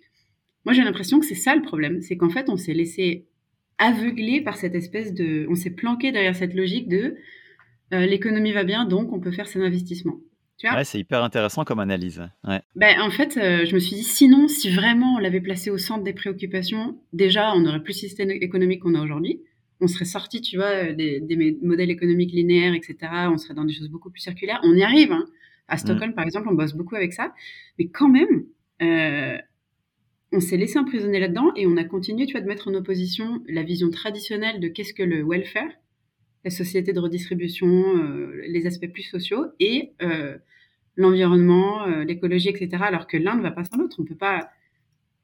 [0.66, 2.02] moi, j'ai l'impression que c'est ça le problème.
[2.02, 3.26] C'est qu'en fait, on s'est laissé
[3.78, 5.46] aveugler par cette espèce de.
[5.50, 7.16] On s'est planqué derrière cette logique de
[7.94, 10.20] euh, l'économie va bien, donc on peut faire ses investissements.
[10.58, 10.78] Tu vois?
[10.78, 12.24] Ouais, c'est hyper intéressant comme analyse.
[12.48, 12.62] Ouais.
[12.76, 15.78] Ben, en fait, euh, je me suis dit, sinon, si vraiment on l'avait placé au
[15.78, 19.42] centre des préoccupations, déjà, on n'aurait plus le système économique qu'on a aujourd'hui.
[19.82, 22.96] On serait sorti, tu vois, des, des, modèles économiques linéaires, etc.
[23.30, 24.62] On serait dans des choses beaucoup plus circulaires.
[24.64, 25.12] On y arrive.
[25.12, 25.26] Hein.
[25.68, 26.16] À Stockholm, mm.
[26.16, 27.34] par exemple, on bosse beaucoup avec ça.
[27.78, 28.46] Mais quand même,
[28.82, 29.38] euh,
[30.36, 33.42] on s'est laissé emprisonner là-dedans et on a continué, tu vois, de mettre en opposition
[33.48, 35.72] la vision traditionnelle de qu'est-ce que le welfare,
[36.44, 40.38] la société de redistribution, euh, les aspects plus sociaux et euh,
[40.98, 42.84] l'environnement, euh, l'écologie, etc.
[42.86, 43.96] Alors que l'un ne va pas sans l'autre.
[44.00, 44.50] On peut pas,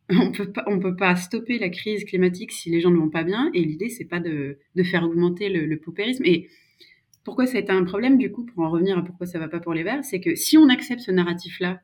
[0.09, 3.23] on peut pas, peut pas stopper la crise climatique si les gens ne vont pas
[3.23, 3.51] bien.
[3.53, 6.23] Et l'idée, c'est pas de, faire augmenter le, le, paupérisme.
[6.25, 6.47] Et
[7.25, 9.49] pourquoi ça a été un problème, du coup, pour en revenir à pourquoi ça va
[9.49, 11.81] pas pour les Verts, c'est que si on accepte ce narratif-là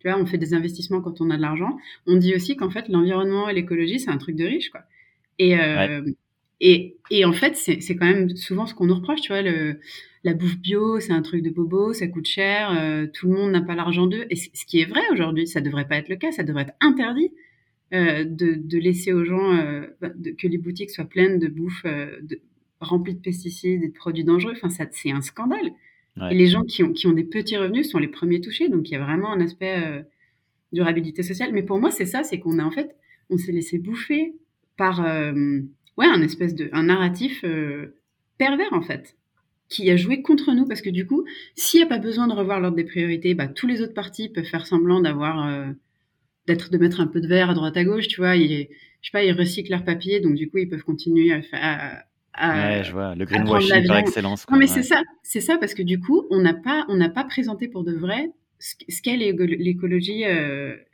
[0.00, 1.76] tu vois, on fait des investissements quand on a de l'argent.
[2.06, 4.82] On dit aussi qu'en fait, l'environnement et l'écologie, c'est un truc de riche, quoi.
[5.38, 6.02] Et, euh,
[6.60, 9.78] et, et, en fait, c'est quand même souvent ce qu'on nous reproche, tu vois, le,
[10.24, 13.52] la bouffe bio, c'est un truc de bobo, ça coûte cher, euh, tout le monde
[13.52, 14.26] n'a pas l'argent d'eux.
[14.30, 16.74] Et ce qui est vrai aujourd'hui, ça devrait pas être le cas, ça devrait être
[16.80, 17.32] interdit
[17.94, 19.54] euh, de, de, laisser aux gens
[20.00, 22.40] bah, que les boutiques soient pleines de bouffe de,
[22.80, 24.54] remplies de pesticides et de produits dangereux.
[24.60, 25.70] Enfin, c'est un scandale.
[26.30, 28.68] Et les gens qui ont, qui ont des petits revenus sont les premiers touchés.
[28.68, 30.02] Donc, il y a vraiment un aspect euh,
[30.72, 31.50] durabilité sociale.
[31.52, 32.96] Mais pour moi, c'est ça, c'est qu'on a en fait,
[33.30, 34.34] on s'est laissé bouffer
[34.76, 35.60] par euh,
[35.96, 37.94] ouais, un espèce de un narratif euh,
[38.38, 39.16] pervers, en fait,
[39.68, 40.66] qui a joué contre nous.
[40.66, 43.48] Parce que du coup, s'il n'y a pas besoin de revoir l'ordre des priorités, bah,
[43.48, 45.74] tous les autres partis peuvent faire semblant d'avoir
[46.46, 48.36] d'être de mettre un peu de verre à droite à gauche, tu vois.
[48.36, 48.68] Ils,
[49.00, 52.04] je sais pas, ils recyclent leur papier, donc du coup, ils peuvent continuer à, à,
[52.40, 54.46] ouais, je vois, le greenwashing par excellence.
[54.50, 57.08] non, mais c'est ça, c'est ça, parce que du coup, on n'a pas, on n'a
[57.08, 58.30] pas présenté pour de vrai
[58.60, 60.24] ce qu'est l'écologie,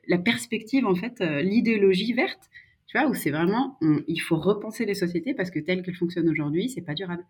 [0.09, 2.51] la perspective en fait, l'idéologie verte
[2.95, 3.77] tu vois, où c'est vraiment,
[4.07, 7.25] il faut repenser les sociétés parce que telles qu'elles fonctionnent aujourd'hui, c'est pas durable.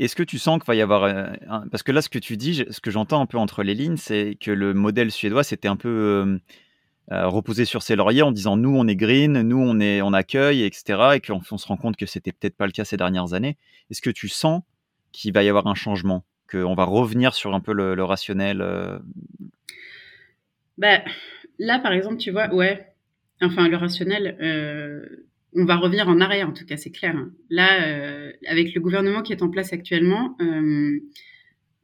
[0.00, 1.26] Est-ce que tu sens qu'il va y avoir, euh,
[1.70, 3.96] parce que là, ce que tu dis, ce que j'entends un peu entre les lignes,
[3.96, 6.40] c'est que le modèle suédois, c'était un peu
[7.12, 10.12] euh, reposé sur ses lauriers en disant nous, on est green, nous, on est, on
[10.12, 11.14] accueille, etc.
[11.14, 13.56] Et qu'on on se rend compte que c'était peut-être pas le cas ces dernières années.
[13.90, 14.62] Est-ce que tu sens
[15.12, 18.64] qu'il va y avoir un changement, qu'on va revenir sur un peu le, rationnel
[20.78, 21.02] ben,
[21.58, 22.86] là, par exemple, tu vois, ouais,
[23.42, 27.14] enfin le rationnel, euh, on va revenir en arrière en tout cas, c'est clair.
[27.16, 27.32] Hein.
[27.50, 30.38] Là, avec le gouvernement qui est en place actuellement,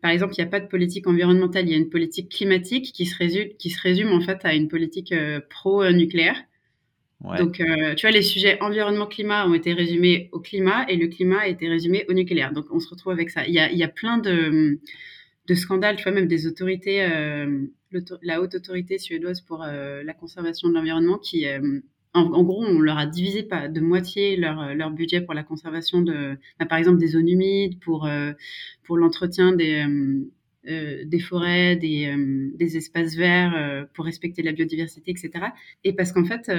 [0.06, 2.92] par exemple, il n'y a pas de politique environnementale, il y a une politique climatique
[2.92, 5.12] qui se résume, qui se résume en fait à une politique
[5.50, 6.40] pro-nucléaire.
[7.38, 7.60] Donc,
[7.96, 11.68] tu vois, les sujets environnement-climat ont été résumés au climat et le climat a été
[11.68, 12.52] résumé au nucléaire.
[12.52, 13.48] Donc, on se retrouve avec ça.
[13.48, 14.78] Il y a, il y a plein de,
[15.48, 17.04] de scandales, tu vois, même des autorités
[18.22, 21.46] la haute autorité suédoise pour euh, la conservation de l'environnement qui
[22.16, 26.00] euh, en, gros, on leur a divisé de moitié leur, leur budget pour la conservation
[26.02, 28.32] de, bah, par exemple, des zones humides, pour, euh,
[28.84, 29.84] pour l'entretien des,
[30.64, 32.12] des forêts, des,
[32.54, 35.46] des espaces verts, pour respecter la biodiversité, etc.
[35.84, 36.50] Et parce qu'en fait,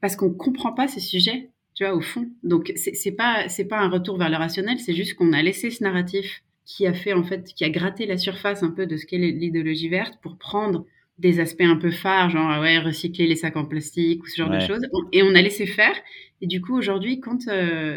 [0.00, 2.30] parce qu'on comprend pas ces sujets, tu vois, au fond.
[2.44, 5.82] Donc, c'est pas, pas un retour vers le rationnel, c'est juste qu'on a laissé ce
[5.82, 9.06] narratif qui a fait en fait, qui a gratté la surface un peu de ce
[9.06, 10.84] qu'est l'idéologie verte pour prendre
[11.18, 14.50] des aspects un peu phares, genre ouais, recycler les sacs en plastique ou ce genre
[14.50, 14.86] de choses.
[15.12, 15.94] Et on a laissé faire.
[16.42, 17.96] Et du coup, aujourd'hui, quand, euh,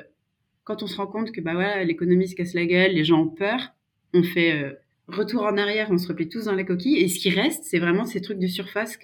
[0.63, 3.21] quand on se rend compte que bah ouais, l'économie se casse la gueule, les gens
[3.23, 3.73] ont peur,
[4.13, 4.73] on fait euh,
[5.07, 6.97] retour en arrière, on se replie tous dans la coquille.
[6.97, 8.97] Et ce qui reste, c'est vraiment ces trucs de surface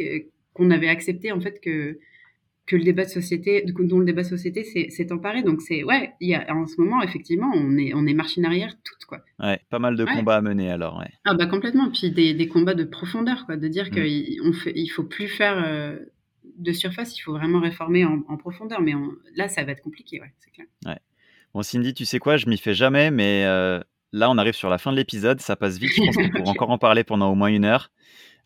[0.54, 2.00] qu'on avait accepté en fait que
[2.66, 5.44] que le débat de société, dont le débat de société s'est emparé.
[5.44, 8.46] Donc c'est ouais, il y a, en ce moment effectivement, on est on est machine
[8.46, 9.20] arrière toute quoi.
[9.40, 10.98] Ouais, pas mal de combats à mener alors.
[10.98, 11.12] Ouais.
[11.26, 11.92] Ah bah complètement.
[11.92, 13.92] Puis des, des combats de profondeur quoi, de dire mm.
[13.92, 15.98] qu'il on fait, il faut plus faire euh,
[16.58, 18.82] de surface, il faut vraiment réformer en, profondeur.
[18.82, 18.94] Mais
[19.36, 20.68] là, ça va être compliqué, ouais, c'est clair.
[20.86, 21.00] Ouais.
[21.54, 23.80] Bon Cindy, tu sais quoi, je m'y fais jamais, mais euh,
[24.12, 25.92] là on arrive sur la fin de l'épisode, ça passe vite.
[25.96, 27.92] Je pense qu'on pourra encore en parler pendant au moins une heure.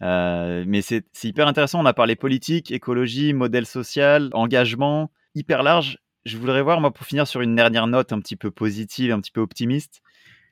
[0.02, 1.82] Euh, mais c'est hyper intéressant.
[1.82, 5.98] On a parlé politique, écologie, modèle social, engagement, hyper large.
[6.26, 9.20] Je voudrais voir, moi, pour finir sur une dernière note un petit peu positive, un
[9.20, 10.02] petit peu optimiste.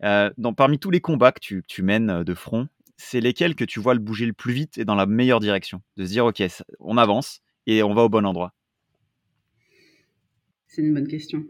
[0.03, 2.67] Euh, dans, parmi tous les combats que tu, tu mènes euh, de front,
[2.97, 5.81] c'est lesquels que tu vois le bouger le plus vite et dans la meilleure direction?
[5.97, 6.41] De se dire, OK,
[6.79, 8.53] on avance et on va au bon endroit.
[10.67, 11.43] C'est une bonne question.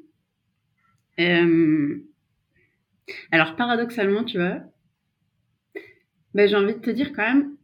[3.31, 4.59] Alors, paradoxalement, tu vois,
[6.33, 7.56] ben, j'ai envie de te dire quand même,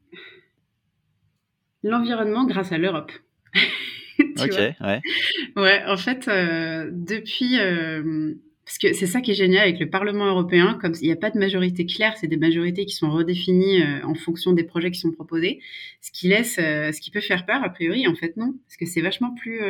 [1.84, 3.12] l'environnement grâce à l'Europe.
[4.20, 5.02] ok, ouais.
[5.56, 8.34] Ouais, en fait, euh, depuis, euh,
[8.66, 11.18] parce que c'est ça qui est génial avec le Parlement européen, comme il n'y a
[11.18, 14.92] pas de majorité claire, c'est des majorités qui sont redéfinies euh, en fonction des projets
[14.92, 15.60] qui sont proposés,
[16.02, 18.86] ce qui laisse, ce qui peut faire peur a priori, en fait non, parce que
[18.86, 19.62] c'est vachement plus,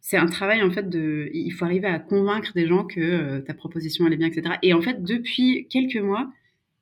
[0.00, 3.54] c'est un travail en fait de, il faut arriver à convaincre des gens que ta
[3.54, 4.56] proposition elle est bien, etc.
[4.62, 6.30] Et en fait, depuis quelques mois,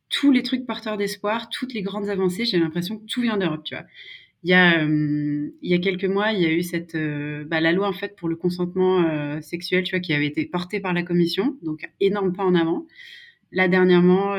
[0.09, 3.65] tous les trucs porteurs d'espoir, toutes les grandes avancées, j'ai l'impression que tout vient d'Europe,
[3.65, 3.85] tu vois.
[4.45, 7.45] Il y, a, euh, il y a quelques mois, il y a eu cette, euh,
[7.45, 10.47] bah, la loi en fait pour le consentement euh, sexuel, tu vois, qui avait été
[10.47, 12.87] portée par la Commission, donc énorme pas en avant.
[13.53, 14.35] Là dernièrement,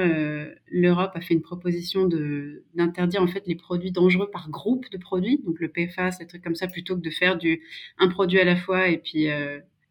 [0.68, 4.98] l'Europe a fait une proposition de d'interdire en fait les produits dangereux par groupe de
[4.98, 7.62] produits, donc le PFAS, des trucs comme ça, plutôt que de faire du
[8.00, 9.28] un produit à la fois et puis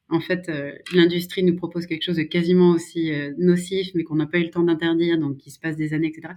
[0.08, 4.14] en fait, euh, l'industrie nous propose quelque chose de quasiment aussi euh, nocif, mais qu'on
[4.14, 6.34] n'a pas eu le temps d'interdire, donc il se passe des années, etc.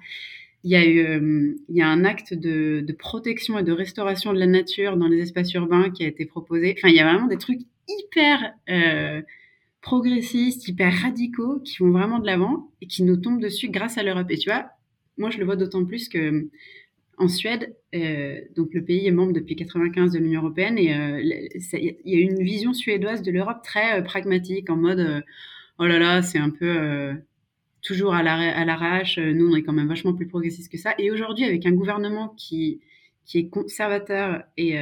[0.63, 3.71] Il y a eu, euh, il y a un acte de, de, protection et de
[3.71, 6.75] restauration de la nature dans les espaces urbains qui a été proposé.
[6.77, 8.53] Enfin, il y a vraiment des trucs hyper
[9.81, 14.03] progressistes, hyper radicaux, qui vont vraiment de l'avant et qui nous tombent dessus grâce à
[14.03, 14.29] l'Europe.
[14.29, 14.69] Et tu vois,
[15.17, 16.49] moi, je le vois d'autant plus que
[17.19, 21.21] en Suède, euh, donc le pays est membre depuis 95 de l'Union européenne et euh,
[21.21, 25.23] il y a une vision suédoise de l'Europe très euh, pragmatique en mode
[25.79, 27.13] oh là là c'est un peu
[27.81, 30.95] toujours à l'arrache, nous on est quand même vachement plus progressiste que ça.
[30.97, 32.81] Et aujourd'hui avec un gouvernement qui
[33.25, 34.75] qui est conservateur et,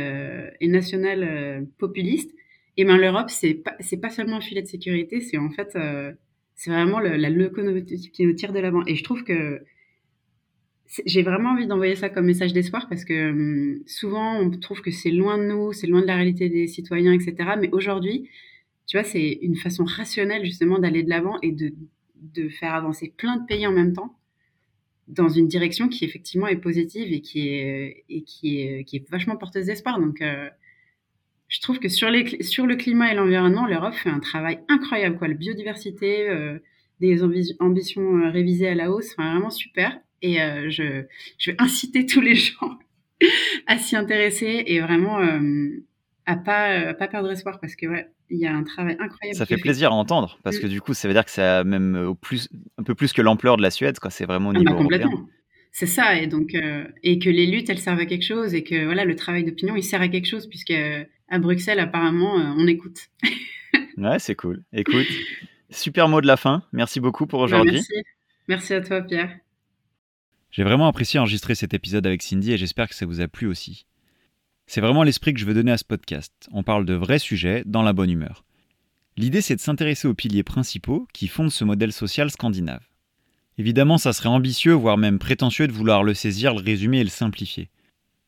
[0.61, 2.31] et national populiste,
[2.77, 5.77] et eh ben l'Europe c'est pas pas seulement un filet de sécurité, c'est en fait
[6.55, 8.83] c'est vraiment le, la locomotive qui nous tire de l'avant.
[8.87, 9.61] Et je trouve que
[11.05, 14.91] j'ai vraiment envie d'envoyer ça comme message d'espoir parce que hum, souvent on trouve que
[14.91, 17.35] c'est loin de nous, c'est loin de la réalité des citoyens, etc.
[17.59, 18.29] Mais aujourd'hui,
[18.85, 21.73] tu vois, c'est une façon rationnelle justement d'aller de l'avant et de,
[22.15, 24.17] de faire avancer plein de pays en même temps
[25.07, 29.09] dans une direction qui effectivement est positive et qui est, et qui est, qui est
[29.09, 29.99] vachement porteuse d'espoir.
[29.99, 30.49] Donc, euh,
[31.47, 35.17] je trouve que sur, les, sur le climat et l'environnement, l'Europe fait un travail incroyable.
[35.17, 35.29] Quoi.
[35.29, 36.59] La biodiversité, euh,
[36.99, 37.23] des
[37.59, 39.97] ambitions euh, révisées à la hausse, enfin, vraiment super.
[40.21, 40.37] Et
[40.69, 41.03] je,
[41.37, 42.79] je vais inciter tous les gens
[43.67, 45.19] à s'y intéresser et vraiment
[46.25, 49.37] à pas pas perdre espoir parce que ouais, il y a un travail incroyable.
[49.37, 50.61] Ça fait plaisir à entendre parce mm.
[50.61, 53.21] que du coup, ça veut dire que c'est même au plus un peu plus que
[53.21, 54.11] l'ampleur de la Suède, quoi.
[54.11, 55.27] C'est vraiment au ah bah, niveau complètement.
[55.71, 56.55] C'est ça, et donc
[57.03, 59.75] et que les luttes elles servent à quelque chose et que voilà le travail d'opinion
[59.75, 60.73] il sert à quelque chose puisque
[61.29, 62.97] à Bruxelles apparemment on écoute.
[63.97, 64.63] ouais, c'est cool.
[64.73, 65.07] Écoute,
[65.69, 66.63] super mot de la fin.
[66.73, 67.73] Merci beaucoup pour bah, aujourd'hui.
[67.73, 67.93] merci.
[68.47, 69.37] merci à toi Pierre.
[70.57, 73.45] J'ai vraiment apprécié enregistrer cet épisode avec Cindy et j'espère que ça vous a plu
[73.45, 73.85] aussi.
[74.65, 76.33] C'est vraiment l'esprit que je veux donner à ce podcast.
[76.51, 78.43] On parle de vrais sujets dans la bonne humeur.
[79.17, 82.81] L'idée, c'est de s'intéresser aux piliers principaux qui fondent ce modèle social scandinave.
[83.59, 87.11] Évidemment, ça serait ambitieux, voire même prétentieux de vouloir le saisir, le résumer et le
[87.11, 87.69] simplifier.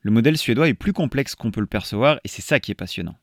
[0.01, 2.75] Le modèle suédois est plus complexe qu'on peut le percevoir et c'est ça qui est
[2.75, 3.17] passionnant.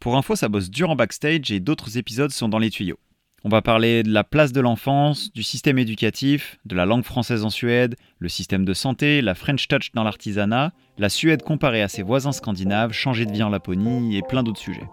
[0.00, 2.98] Pour info, ça bosse dur en backstage et d'autres épisodes sont dans les tuyaux.
[3.44, 7.44] On va parler de la place de l'enfance, du système éducatif, de la langue française
[7.44, 11.88] en Suède, le système de santé, la French Touch dans l'artisanat, la Suède comparée à
[11.88, 14.88] ses voisins scandinaves, changer de vie en Laponie et plein d'autres sujets.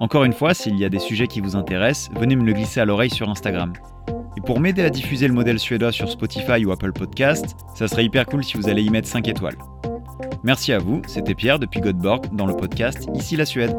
[0.00, 2.80] Encore une fois, s'il y a des sujets qui vous intéressent, venez me le glisser
[2.80, 3.72] à l'oreille sur Instagram.
[4.36, 8.04] Et pour m'aider à diffuser le modèle suédois sur Spotify ou Apple Podcast, ça serait
[8.04, 9.56] hyper cool si vous allez y mettre 5 étoiles.
[10.44, 13.74] Merci à vous, c'était Pierre depuis Godborg dans le podcast Ici la Suède.